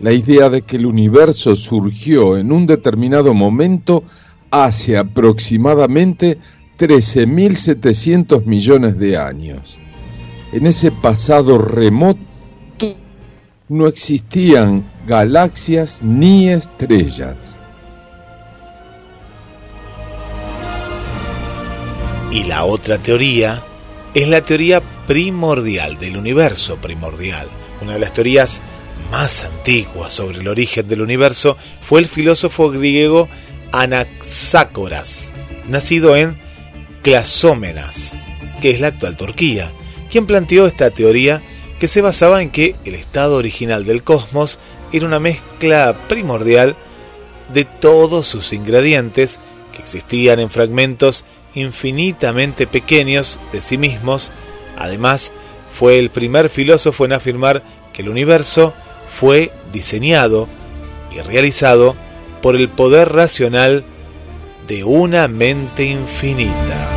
la 0.00 0.12
idea 0.12 0.48
de 0.48 0.62
que 0.62 0.76
el 0.76 0.86
universo 0.86 1.54
surgió 1.56 2.38
en 2.38 2.52
un 2.52 2.66
determinado 2.66 3.34
momento 3.34 4.04
hace 4.50 4.96
aproximadamente 4.96 6.38
13.700 6.78 8.44
millones 8.44 8.98
de 8.98 9.16
años. 9.16 9.78
En 10.52 10.66
ese 10.66 10.90
pasado 10.90 11.58
remoto 11.58 12.20
no 13.68 13.88
existían 13.88 14.84
galaxias 15.06 16.00
ni 16.02 16.48
estrellas. 16.48 17.36
Y 22.30 22.44
la 22.44 22.64
otra 22.64 22.98
teoría 22.98 23.62
es 24.16 24.28
la 24.28 24.40
teoría 24.40 24.80
primordial 25.06 25.98
del 25.98 26.16
universo 26.16 26.76
primordial. 26.78 27.50
Una 27.82 27.92
de 27.92 27.98
las 27.98 28.14
teorías 28.14 28.62
más 29.10 29.44
antiguas 29.44 30.14
sobre 30.14 30.38
el 30.38 30.48
origen 30.48 30.88
del 30.88 31.02
universo 31.02 31.58
fue 31.82 32.00
el 32.00 32.06
filósofo 32.06 32.70
griego 32.70 33.28
Anaxágoras, 33.72 35.34
nacido 35.68 36.16
en 36.16 36.38
Clasómenas, 37.02 38.16
que 38.62 38.70
es 38.70 38.80
la 38.80 38.86
actual 38.86 39.18
Turquía, 39.18 39.70
quien 40.10 40.24
planteó 40.24 40.66
esta 40.66 40.88
teoría 40.88 41.42
que 41.78 41.86
se 41.86 42.00
basaba 42.00 42.40
en 42.40 42.48
que 42.48 42.74
el 42.86 42.94
estado 42.94 43.36
original 43.36 43.84
del 43.84 44.02
cosmos 44.02 44.58
era 44.94 45.04
una 45.04 45.20
mezcla 45.20 45.94
primordial 46.08 46.74
de 47.52 47.66
todos 47.66 48.26
sus 48.26 48.54
ingredientes 48.54 49.40
que 49.74 49.82
existían 49.82 50.40
en 50.40 50.48
fragmentos 50.48 51.26
infinitamente 51.56 52.66
pequeños 52.66 53.40
de 53.52 53.60
sí 53.60 53.78
mismos. 53.78 54.32
Además, 54.76 55.32
fue 55.72 55.98
el 55.98 56.10
primer 56.10 56.48
filósofo 56.50 57.04
en 57.04 57.12
afirmar 57.12 57.62
que 57.92 58.02
el 58.02 58.08
universo 58.08 58.74
fue 59.10 59.50
diseñado 59.72 60.48
y 61.12 61.20
realizado 61.20 61.96
por 62.42 62.54
el 62.54 62.68
poder 62.68 63.12
racional 63.12 63.84
de 64.68 64.84
una 64.84 65.26
mente 65.28 65.84
infinita. 65.84 66.88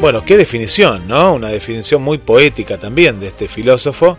Bueno, 0.00 0.24
qué 0.24 0.36
definición, 0.36 1.08
¿no? 1.08 1.34
Una 1.34 1.48
definición 1.48 2.02
muy 2.02 2.18
poética 2.18 2.78
también 2.78 3.20
de 3.20 3.28
este 3.28 3.48
filósofo 3.48 4.18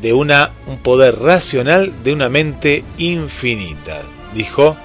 de 0.00 0.12
una 0.12 0.52
un 0.66 0.78
poder 0.78 1.18
racional 1.18 2.02
de 2.02 2.12
una 2.12 2.28
mente 2.28 2.84
infinita, 2.96 4.00
dijo 4.34 4.76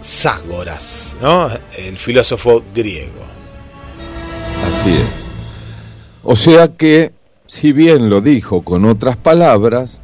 Anaxágoras, 0.00 1.14
¿no? 1.20 1.48
El 1.76 1.98
filósofo 1.98 2.62
griego. 2.74 3.20
Así 4.66 4.90
es. 4.94 5.28
O 6.22 6.36
sea 6.36 6.68
que, 6.68 7.12
si 7.46 7.72
bien 7.72 8.08
lo 8.08 8.22
dijo 8.22 8.62
con 8.62 8.86
otras 8.86 9.18
palabras, 9.18 10.00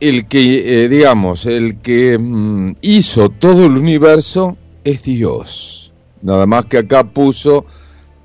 el 0.00 0.26
que, 0.26 0.84
eh, 0.84 0.88
digamos, 0.88 1.44
el 1.44 1.78
que 1.78 2.18
mm, 2.18 2.76
hizo 2.80 3.28
todo 3.28 3.66
el 3.66 3.76
universo 3.76 4.56
es 4.82 5.02
Dios. 5.02 5.92
Nada 6.22 6.46
más 6.46 6.64
que 6.64 6.78
acá 6.78 7.04
puso 7.04 7.66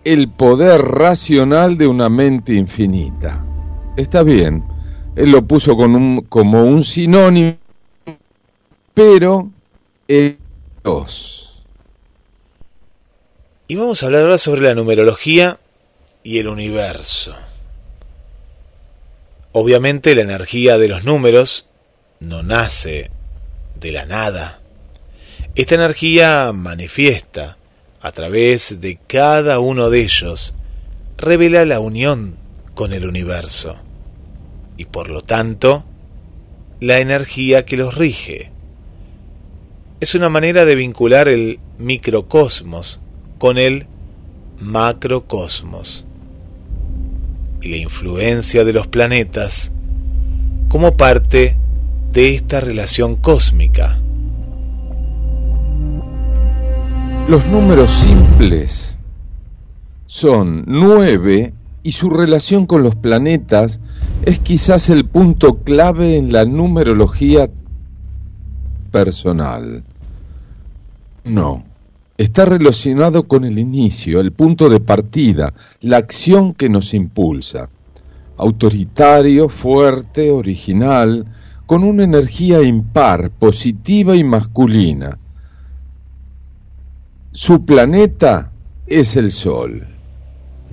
el 0.06 0.30
poder 0.30 0.82
racional 0.82 1.78
de 1.78 1.88
una 1.88 2.08
mente 2.08 2.54
infinita. 2.54 3.46
Está 3.98 4.24
bien, 4.24 4.64
él 5.18 5.32
lo 5.32 5.46
puso 5.46 5.76
con 5.76 5.96
un, 5.96 6.22
como 6.30 6.64
un 6.64 6.82
sinónimo, 6.82 7.58
pero 8.94 9.52
Dios. 10.10 11.64
Y 13.68 13.76
vamos 13.76 14.02
a 14.02 14.08
hablar 14.08 14.24
ahora 14.24 14.40
sobre 14.40 14.62
la 14.62 14.74
numerología 14.74 15.60
y 16.24 16.40
el 16.40 16.48
universo. 16.48 17.36
Obviamente 19.52 20.16
la 20.16 20.24
energía 20.24 20.80
de 20.80 20.88
los 20.88 21.04
números 21.04 21.68
no 22.20 22.42
nace 22.42 23.12
de 23.80 23.92
la 23.92 24.08
nada. 24.08 24.62
Esta 25.54 25.76
energía 25.76 26.54
manifiesta 26.54 27.58
a 28.02 28.12
través 28.12 28.82
de 28.82 28.98
cada 29.06 29.60
uno 29.60 29.92
de 29.92 30.02
ellos, 30.02 30.56
revela 31.18 31.66
la 31.66 31.80
unión 31.82 32.36
con 32.74 32.94
el 32.94 33.06
universo 33.06 33.78
y 34.76 34.86
por 34.86 35.10
lo 35.10 35.22
tanto 35.22 35.84
la 36.80 36.98
energía 36.98 37.64
que 37.66 37.78
los 37.78 37.94
rige. 37.94 38.52
Es 40.02 40.16
una 40.16 40.30
manera 40.30 40.64
de 40.64 40.76
vincular 40.76 41.28
el 41.28 41.60
microcosmos 41.78 43.02
con 43.38 43.58
el 43.58 43.86
macrocosmos 44.62 46.06
y 47.62 47.68
la 47.68 47.76
influencia 47.76 48.64
de 48.64 48.72
los 48.72 48.88
planetas 48.88 49.74
como 50.70 50.96
parte 50.96 51.58
de 52.14 52.34
esta 52.34 52.62
relación 52.62 53.18
cósmica. 53.18 54.00
Los 57.28 57.46
números 57.48 57.92
simples 57.92 58.98
son 60.06 60.64
9 60.66 61.54
y 61.84 61.92
su 61.92 62.10
relación 62.10 62.68
con 62.68 62.84
los 62.84 62.96
planetas 62.96 63.82
es 64.26 64.40
quizás 64.40 64.90
el 64.90 65.04
punto 65.04 65.58
clave 65.58 66.16
en 66.16 66.32
la 66.32 66.46
numerología 66.46 67.50
personal. 68.92 69.84
No, 71.30 71.64
está 72.18 72.46
relacionado 72.46 73.28
con 73.28 73.46
el 73.46 73.60
inicio, 73.60 74.20
el 74.20 74.32
punto 74.32 74.70
de 74.70 74.80
partida, 74.80 75.54
la 75.82 75.98
acción 75.98 76.54
que 76.54 76.70
nos 76.70 76.94
impulsa. 76.94 77.70
Autoritario, 78.38 79.50
fuerte, 79.50 80.32
original, 80.32 81.26
con 81.66 81.84
una 81.84 82.04
energía 82.04 82.62
impar, 82.62 83.32
positiva 83.32 84.16
y 84.16 84.24
masculina 84.24 85.18
su 87.32 87.64
planeta 87.64 88.52
es 88.88 89.16
el 89.16 89.32
Sol. 89.32 89.88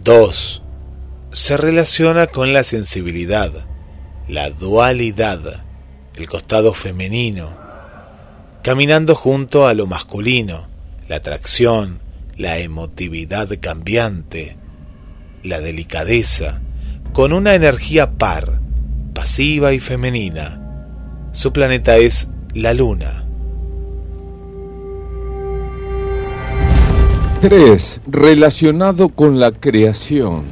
2. 0.02 0.62
Se 1.30 1.56
relaciona 1.58 2.28
con 2.28 2.54
la 2.54 2.62
sensibilidad, 2.62 3.52
la 4.26 4.48
dualidad, 4.48 5.64
el 6.16 6.26
costado 6.26 6.72
femenino, 6.72 7.56
caminando 8.66 9.14
junto 9.14 9.68
a 9.68 9.74
lo 9.74 9.86
masculino, 9.86 10.66
la 11.06 11.18
atracción, 11.18 12.00
la 12.36 12.58
emotividad 12.58 13.48
cambiante, 13.60 14.56
la 15.44 15.60
delicadeza, 15.60 16.60
con 17.12 17.32
una 17.32 17.54
energía 17.54 18.14
par, 18.18 18.58
pasiva 19.14 19.72
y 19.72 19.78
femenina. 19.78 21.30
Su 21.30 21.52
planeta 21.52 21.96
es 21.98 22.28
la 22.54 22.74
luna. 22.74 23.24
3. 27.42 28.00
Relacionado 28.08 29.10
con 29.10 29.38
la 29.38 29.52
creación, 29.52 30.42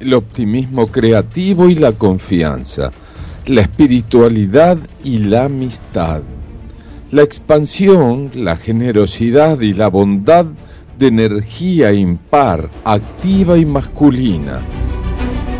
el 0.00 0.14
optimismo 0.14 0.86
creativo 0.86 1.68
y 1.68 1.74
la 1.74 1.92
confianza, 1.92 2.92
la 3.44 3.60
espiritualidad 3.60 4.78
y 5.04 5.18
la 5.18 5.44
amistad, 5.44 6.22
la 7.10 7.22
expansión, 7.22 8.30
la 8.34 8.56
generosidad 8.56 9.60
y 9.60 9.72
la 9.74 9.88
bondad 9.88 10.46
de 10.98 11.06
energía 11.06 11.92
impar, 11.92 12.70
activa 12.84 13.56
y 13.56 13.64
masculina. 13.64 14.60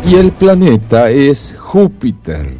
Y 0.05 0.15
el 0.15 0.31
planeta 0.31 1.09
es 1.09 1.55
Júpiter. 1.57 2.53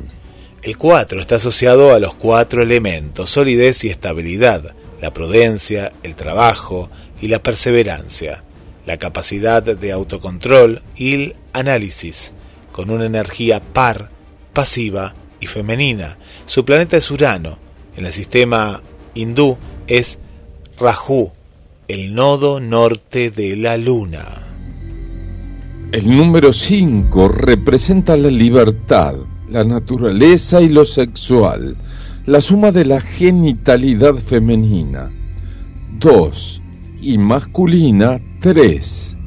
El 0.64 0.78
4 0.78 1.22
está 1.22 1.36
asociado 1.36 1.94
a 1.94 2.00
los 2.00 2.16
cuatro 2.16 2.64
elementos, 2.64 3.30
solidez 3.30 3.84
y 3.86 3.90
estabilidad, 3.90 4.74
la 5.02 5.14
prudencia, 5.14 5.94
el 6.04 6.16
trabajo, 6.16 6.90
y 7.22 7.28
la 7.28 7.44
perseverancia, 7.44 8.44
la 8.86 8.98
capacidad 8.98 9.62
de 9.64 9.92
autocontrol 9.92 10.82
y 10.96 11.14
el 11.14 11.36
análisis, 11.54 12.32
con 12.72 12.90
una 12.90 13.06
energía 13.06 13.60
par, 13.60 14.10
pasiva 14.54 15.14
y 15.40 15.48
femenina. 15.48 16.18
Su 16.46 16.66
planeta 16.66 16.98
es 16.98 17.12
Urano, 17.12 17.58
en 18.00 18.06
el 18.06 18.14
sistema 18.14 18.82
hindú 19.14 19.58
es 19.86 20.20
Rahu, 20.80 21.32
el 21.90 22.16
nodo 22.16 22.62
norte 22.62 23.30
de 23.30 23.58
la 23.58 23.76
luna. 23.76 24.48
El 25.92 26.10
número 26.10 26.54
5 26.54 27.28
representa 27.28 28.16
la 28.16 28.30
libertad, 28.30 29.16
la 29.50 29.66
naturaleza 29.66 30.62
y 30.62 30.70
lo 30.70 30.86
sexual, 30.86 31.76
la 32.26 32.40
suma 32.40 32.72
de 32.72 32.86
la 32.86 33.02
genitalidad 33.02 34.16
femenina. 34.16 35.12
2. 36.00 36.62
Y 37.02 37.18
masculina, 37.18 38.18
3. 38.40 39.18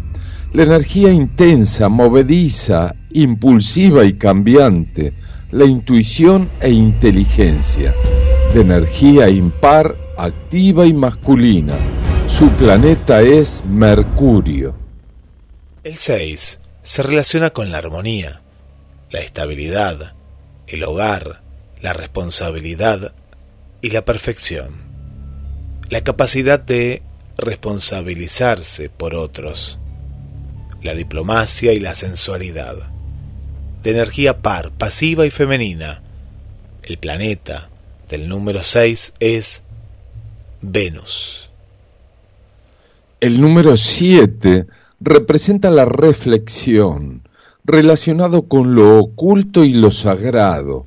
La 0.55 0.63
energía 0.63 1.13
intensa, 1.13 1.91
movediza, 1.91 2.95
impulsiva 3.13 4.07
y 4.07 4.15
cambiante, 4.15 5.13
la 5.51 5.67
intuición 5.67 6.49
e 6.63 6.71
inteligencia, 6.71 7.93
de 8.53 8.61
energía 8.61 9.31
impar, 9.31 9.97
activa 10.19 10.85
y 10.85 10.93
masculina. 10.93 11.75
Su 12.27 12.51
planeta 12.51 13.23
es 13.23 13.65
Mercurio. 13.65 14.77
El 15.85 15.97
6 15.97 16.59
se 16.83 17.03
relaciona 17.03 17.51
con 17.51 17.73
la 17.73 17.79
armonía, 17.79 18.43
la 19.11 19.21
estabilidad, 19.21 20.13
el 20.67 20.85
hogar, 20.85 21.41
la 21.81 21.95
responsabilidad 21.95 23.15
y 23.81 23.91
la 23.91 24.05
perfección. 24.05 24.83
La 25.89 26.03
capacidad 26.03 26.61
de 26.61 27.03
responsabilizarse 27.39 28.91
por 28.91 29.15
otros. 29.15 29.79
La 30.83 30.95
diplomacia 30.95 31.73
y 31.73 31.81
la 31.81 31.95
sensualidad. 31.95 32.77
De 33.83 33.93
energía 33.93 34.43
par, 34.43 34.73
pasiva 34.73 35.25
y 35.25 35.31
femenina. 35.31 36.03
El 36.83 36.99
planeta 36.99 37.71
del 38.13 38.29
número 38.29 38.63
6 38.63 39.15
es 39.21 39.63
Venus. 40.61 41.49
El 43.21 43.41
número 43.41 43.79
7 43.79 44.67
representa 45.01 45.71
la 45.71 45.87
reflexión, 45.87 47.23
relacionado 47.65 48.43
con 48.43 48.75
lo 48.75 48.99
oculto 48.99 49.65
y 49.65 49.73
lo 49.73 49.91
sagrado, 49.91 50.85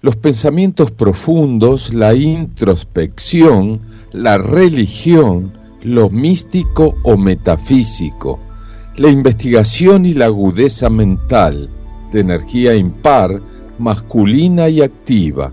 los 0.00 0.16
pensamientos 0.16 0.90
profundos, 0.90 1.94
la 1.94 2.12
introspección, 2.12 3.80
la 4.10 4.38
religión, 4.38 5.56
lo 5.84 6.10
místico 6.10 6.96
o 7.04 7.16
metafísico, 7.16 8.40
la 8.96 9.10
investigación 9.10 10.06
y 10.06 10.14
la 10.14 10.24
agudeza 10.24 10.90
mental, 10.90 11.70
de 12.10 12.18
energía 12.18 12.74
impar, 12.74 13.40
masculina 13.78 14.68
y 14.68 14.82
activa. 14.82 15.52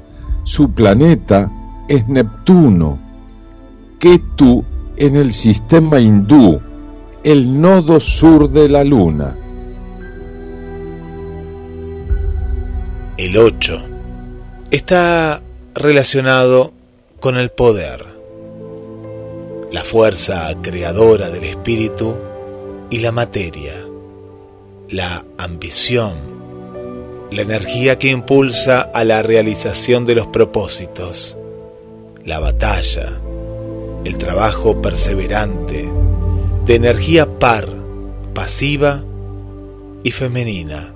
Su 0.52 0.70
planeta 0.72 1.50
es 1.88 2.10
Neptuno, 2.10 3.00
Ketu 4.00 4.66
en 4.98 5.16
el 5.16 5.32
sistema 5.32 5.98
hindú, 6.02 6.60
el 7.24 7.62
nodo 7.62 8.02
sur 8.02 8.50
de 8.50 8.68
la 8.68 8.84
luna. 8.84 9.34
El 13.16 13.38
8 13.38 13.82
está 14.72 15.42
relacionado 15.74 16.74
con 17.22 17.38
el 17.38 17.50
poder, 17.52 18.06
la 19.72 19.86
fuerza 19.86 20.54
creadora 20.62 21.30
del 21.30 21.46
espíritu 21.46 22.14
y 22.90 23.00
la 23.00 23.14
materia, 23.14 23.86
la 24.90 25.24
ambición, 25.38 26.31
la 27.32 27.44
energía 27.44 27.98
que 27.98 28.10
impulsa 28.10 28.82
a 28.82 29.06
la 29.06 29.24
realización 29.24 30.06
de 30.06 30.16
los 30.16 30.28
propósitos, 30.28 31.38
la 32.26 32.40
batalla, 32.40 33.22
el 34.04 34.18
trabajo 34.18 34.82
perseverante, 34.82 35.90
de 36.66 36.76
energía 36.76 37.40
par, 37.40 37.70
pasiva 38.34 39.02
y 40.04 40.12
femenina. 40.12 40.94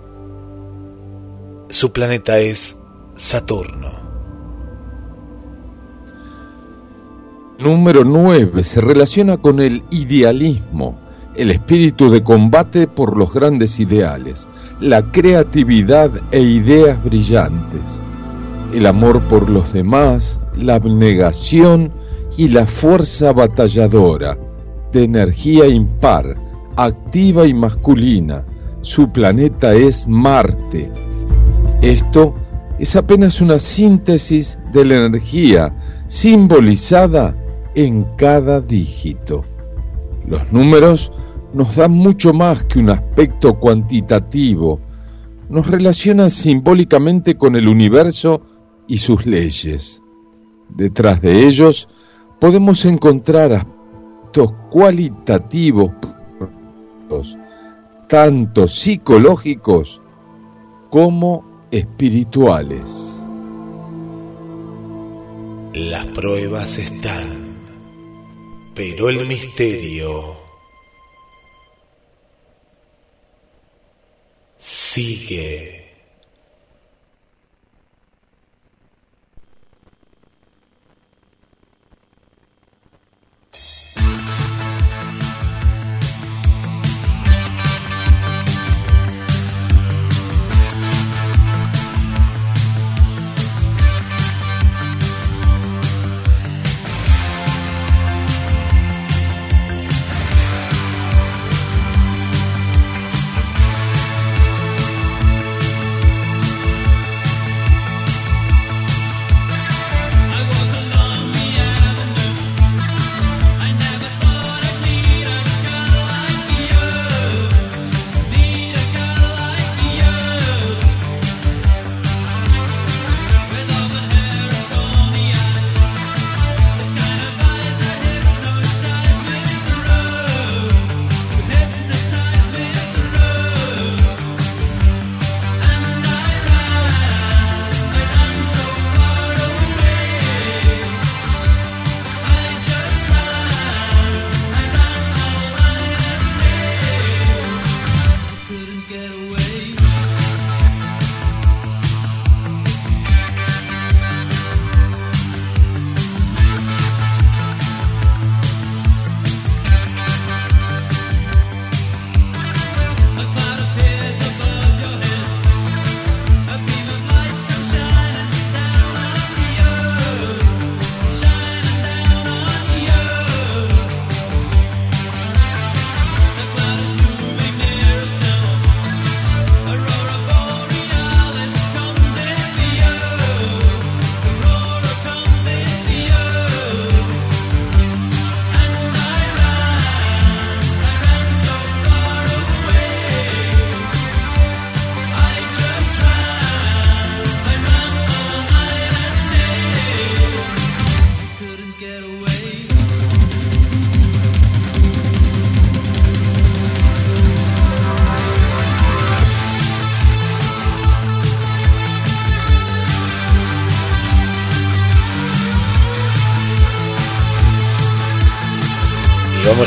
Su 1.69 1.93
planeta 1.93 2.37
es 2.39 2.79
Saturno. 3.15 4.03
Número 7.59 8.03
9 8.03 8.61
se 8.65 8.81
relaciona 8.81 9.37
con 9.37 9.61
el 9.61 9.83
idealismo, 9.89 10.99
el 11.35 11.51
espíritu 11.51 12.09
de 12.09 12.23
combate 12.23 12.87
por 12.87 13.17
los 13.17 13.33
grandes 13.33 13.79
ideales, 13.79 14.49
la 14.79 15.01
creatividad 15.11 16.11
e 16.31 16.41
ideas 16.41 17.01
brillantes, 17.03 18.01
el 18.73 18.85
amor 18.85 19.21
por 19.23 19.49
los 19.49 19.73
demás, 19.73 20.39
la 20.57 20.75
abnegación 20.75 21.91
y 22.37 22.49
la 22.49 22.65
fuerza 22.65 23.31
batalladora, 23.31 24.37
de 24.91 25.03
energía 25.05 25.67
impar, 25.67 26.35
activa 26.75 27.47
y 27.47 27.53
masculina. 27.53 28.43
Su 28.81 29.09
planeta 29.11 29.73
es 29.73 30.07
Marte. 30.07 30.91
Esto 31.81 32.35
es 32.77 32.95
apenas 32.95 33.41
una 33.41 33.59
síntesis 33.59 34.59
de 34.73 34.85
la 34.85 35.05
energía 35.05 35.73
simbolizada 36.07 37.35
en 37.75 38.05
cada 38.17 38.59
dígito. 38.59 39.43
Los 40.27 40.51
números 40.51 41.11
nos 41.55 41.77
dan 41.77 41.93
mucho 41.93 42.33
más 42.33 42.65
que 42.65 42.79
un 42.79 42.89
aspecto 42.89 43.57
cuantitativo, 43.57 44.81
nos 45.47 45.65
relacionan 45.67 46.29
simbólicamente 46.29 47.37
con 47.37 47.55
el 47.55 47.69
universo 47.69 48.41
y 48.87 48.97
sus 48.97 49.25
leyes. 49.25 50.03
Detrás 50.67 51.21
de 51.21 51.47
ellos 51.47 51.87
podemos 52.41 52.83
encontrar 52.83 53.53
aspectos 53.53 54.53
cualitativos, 54.69 55.91
tanto 58.09 58.67
psicológicos 58.67 60.01
como 60.89 61.45
espirituales. 61.71 63.23
Las 65.73 66.05
pruebas 66.07 66.77
están, 66.77 67.27
pero 68.75 69.07
el 69.07 69.25
misterio 69.25 70.44
sigue. 74.65 75.84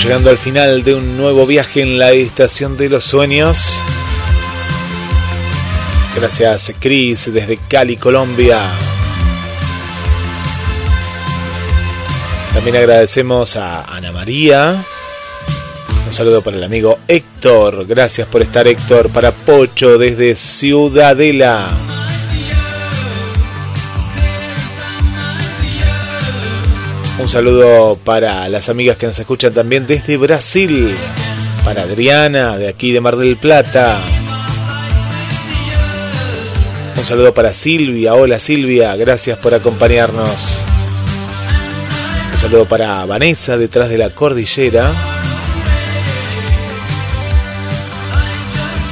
Llegando 0.04 0.30
al 0.30 0.38
final 0.38 0.84
de 0.84 0.94
un 0.94 1.16
nuevo 1.16 1.44
viaje 1.44 1.82
en 1.82 1.98
la 1.98 2.12
estación 2.12 2.76
de 2.76 2.88
los 2.88 3.04
sueños. 3.04 3.78
Gracias 6.14 6.72
Chris 6.78 7.32
desde 7.32 7.56
Cali, 7.56 7.96
Colombia. 7.96 8.70
También 12.54 12.76
agradecemos 12.76 13.56
a 13.56 13.82
Ana 13.84 14.12
María. 14.12 14.84
Un 16.06 16.14
saludo 16.14 16.42
para 16.42 16.56
el 16.56 16.64
amigo 16.64 16.98
Héctor. 17.08 17.86
Gracias 17.86 18.28
por 18.28 18.42
estar 18.42 18.68
Héctor. 18.68 19.10
Para 19.10 19.32
Pocho 19.32 19.98
desde 19.98 20.36
Ciudadela. 20.36 21.97
Un 27.20 27.28
saludo 27.28 27.98
para 28.04 28.48
las 28.48 28.68
amigas 28.68 28.96
que 28.96 29.06
nos 29.06 29.18
escuchan 29.18 29.52
también 29.52 29.86
desde 29.86 30.16
Brasil. 30.16 30.94
Para 31.64 31.82
Adriana, 31.82 32.56
de 32.56 32.68
aquí 32.68 32.92
de 32.92 33.00
Mar 33.00 33.16
del 33.16 33.36
Plata. 33.36 34.00
Un 36.96 37.04
saludo 37.04 37.34
para 37.34 37.52
Silvia. 37.52 38.14
Hola 38.14 38.38
Silvia, 38.38 38.94
gracias 38.94 39.36
por 39.38 39.52
acompañarnos. 39.52 40.64
Un 42.32 42.38
saludo 42.38 42.66
para 42.66 43.04
Vanessa 43.04 43.56
detrás 43.56 43.88
de 43.88 43.98
la 43.98 44.10
cordillera. 44.10 44.92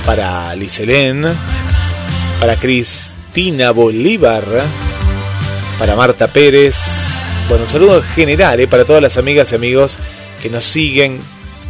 Para 0.05 0.55
Liselén. 0.57 1.25
Para 2.41 2.57
Cristina 2.57 3.71
Bolívar. 3.71 4.45
Para 5.79 5.95
Marta 5.95 6.27
Pérez. 6.27 7.16
Bueno, 7.49 7.63
un 7.63 7.71
saludo 7.71 8.03
general 8.03 8.59
eh, 8.59 8.67
para 8.67 8.85
todas 8.85 9.01
las 9.01 9.19
amigas 9.19 9.53
y 9.53 9.55
amigos 9.55 9.99
que 10.43 10.51
nos 10.51 10.65
siguen 10.65 11.21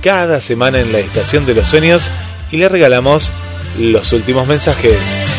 cada 0.00 0.40
semana 0.40 0.80
en 0.80 0.90
la 0.90 1.00
Estación 1.00 1.44
de 1.44 1.54
los 1.54 1.68
Sueños 1.68 2.10
y 2.50 2.56
le 2.56 2.70
regalamos 2.70 3.30
los 3.78 4.14
últimos 4.14 4.48
mensajes. 4.48 5.36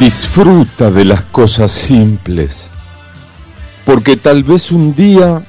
Disfruta 0.00 0.90
de 0.90 1.04
las 1.04 1.26
cosas 1.26 1.72
simples, 1.72 2.70
porque 3.84 4.16
tal 4.16 4.44
vez 4.44 4.72
un 4.72 4.94
día 4.94 5.44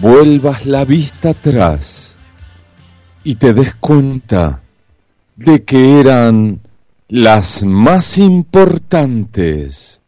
vuelvas 0.00 0.66
la 0.66 0.84
vista 0.84 1.30
atrás 1.30 2.16
y 3.22 3.36
te 3.36 3.52
des 3.52 3.76
cuenta 3.76 4.60
de 5.36 5.62
que 5.62 6.00
eran 6.00 6.60
las 7.08 7.62
más 7.62 8.18
importantes 8.18 9.99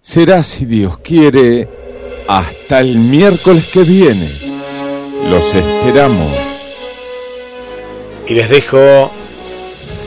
será, 0.00 0.42
si 0.42 0.64
Dios 0.64 0.98
quiere, 0.98 1.68
hasta 2.26 2.80
el 2.80 2.96
miércoles 2.96 3.70
que 3.72 3.82
viene. 3.82 4.28
Los 5.30 5.54
esperamos. 5.54 6.32
Y 8.26 8.34
les 8.34 8.48
dejo 8.48 9.10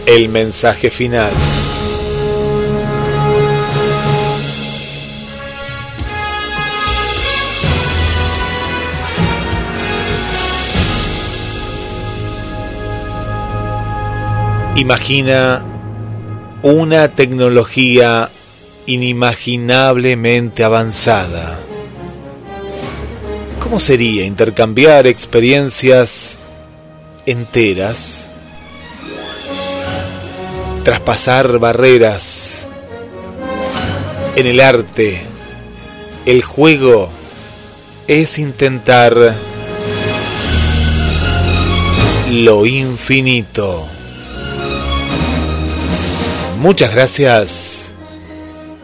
el 0.06 0.30
mensaje 0.30 0.89
final. 0.89 1.32
Imagina 14.76 15.64
una 16.64 17.10
tecnología 17.10 18.30
inimaginablemente 18.86 20.63
avanzada. 20.63 21.59
¿Cómo 23.61 23.79
sería 23.79 24.25
intercambiar 24.25 25.07
experiencias 25.07 26.39
enteras? 27.25 28.29
Traspasar 30.84 31.59
barreras 31.59 32.67
en 34.36 34.47
el 34.47 34.59
arte, 34.59 35.21
el 36.25 36.43
juego 36.43 37.09
es 38.07 38.38
intentar 38.39 39.36
lo 42.31 42.65
infinito. 42.65 43.86
Muchas 46.59 46.93
gracias 46.93 47.93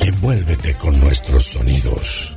Envuélvete 0.00 0.74
con 0.76 0.98
nuestros 0.98 1.44
sonidos. 1.44 2.32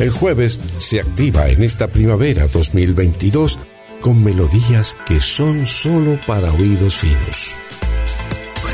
El 0.00 0.10
jueves 0.10 0.58
se 0.78 1.00
activa 1.00 1.48
en 1.48 1.62
esta 1.62 1.88
primavera 1.88 2.46
2022 2.48 3.58
con 4.00 4.22
melodías 4.22 4.96
que 5.06 5.20
son 5.20 5.66
solo 5.66 6.20
para 6.26 6.52
oídos 6.52 6.96
finos. 6.96 7.54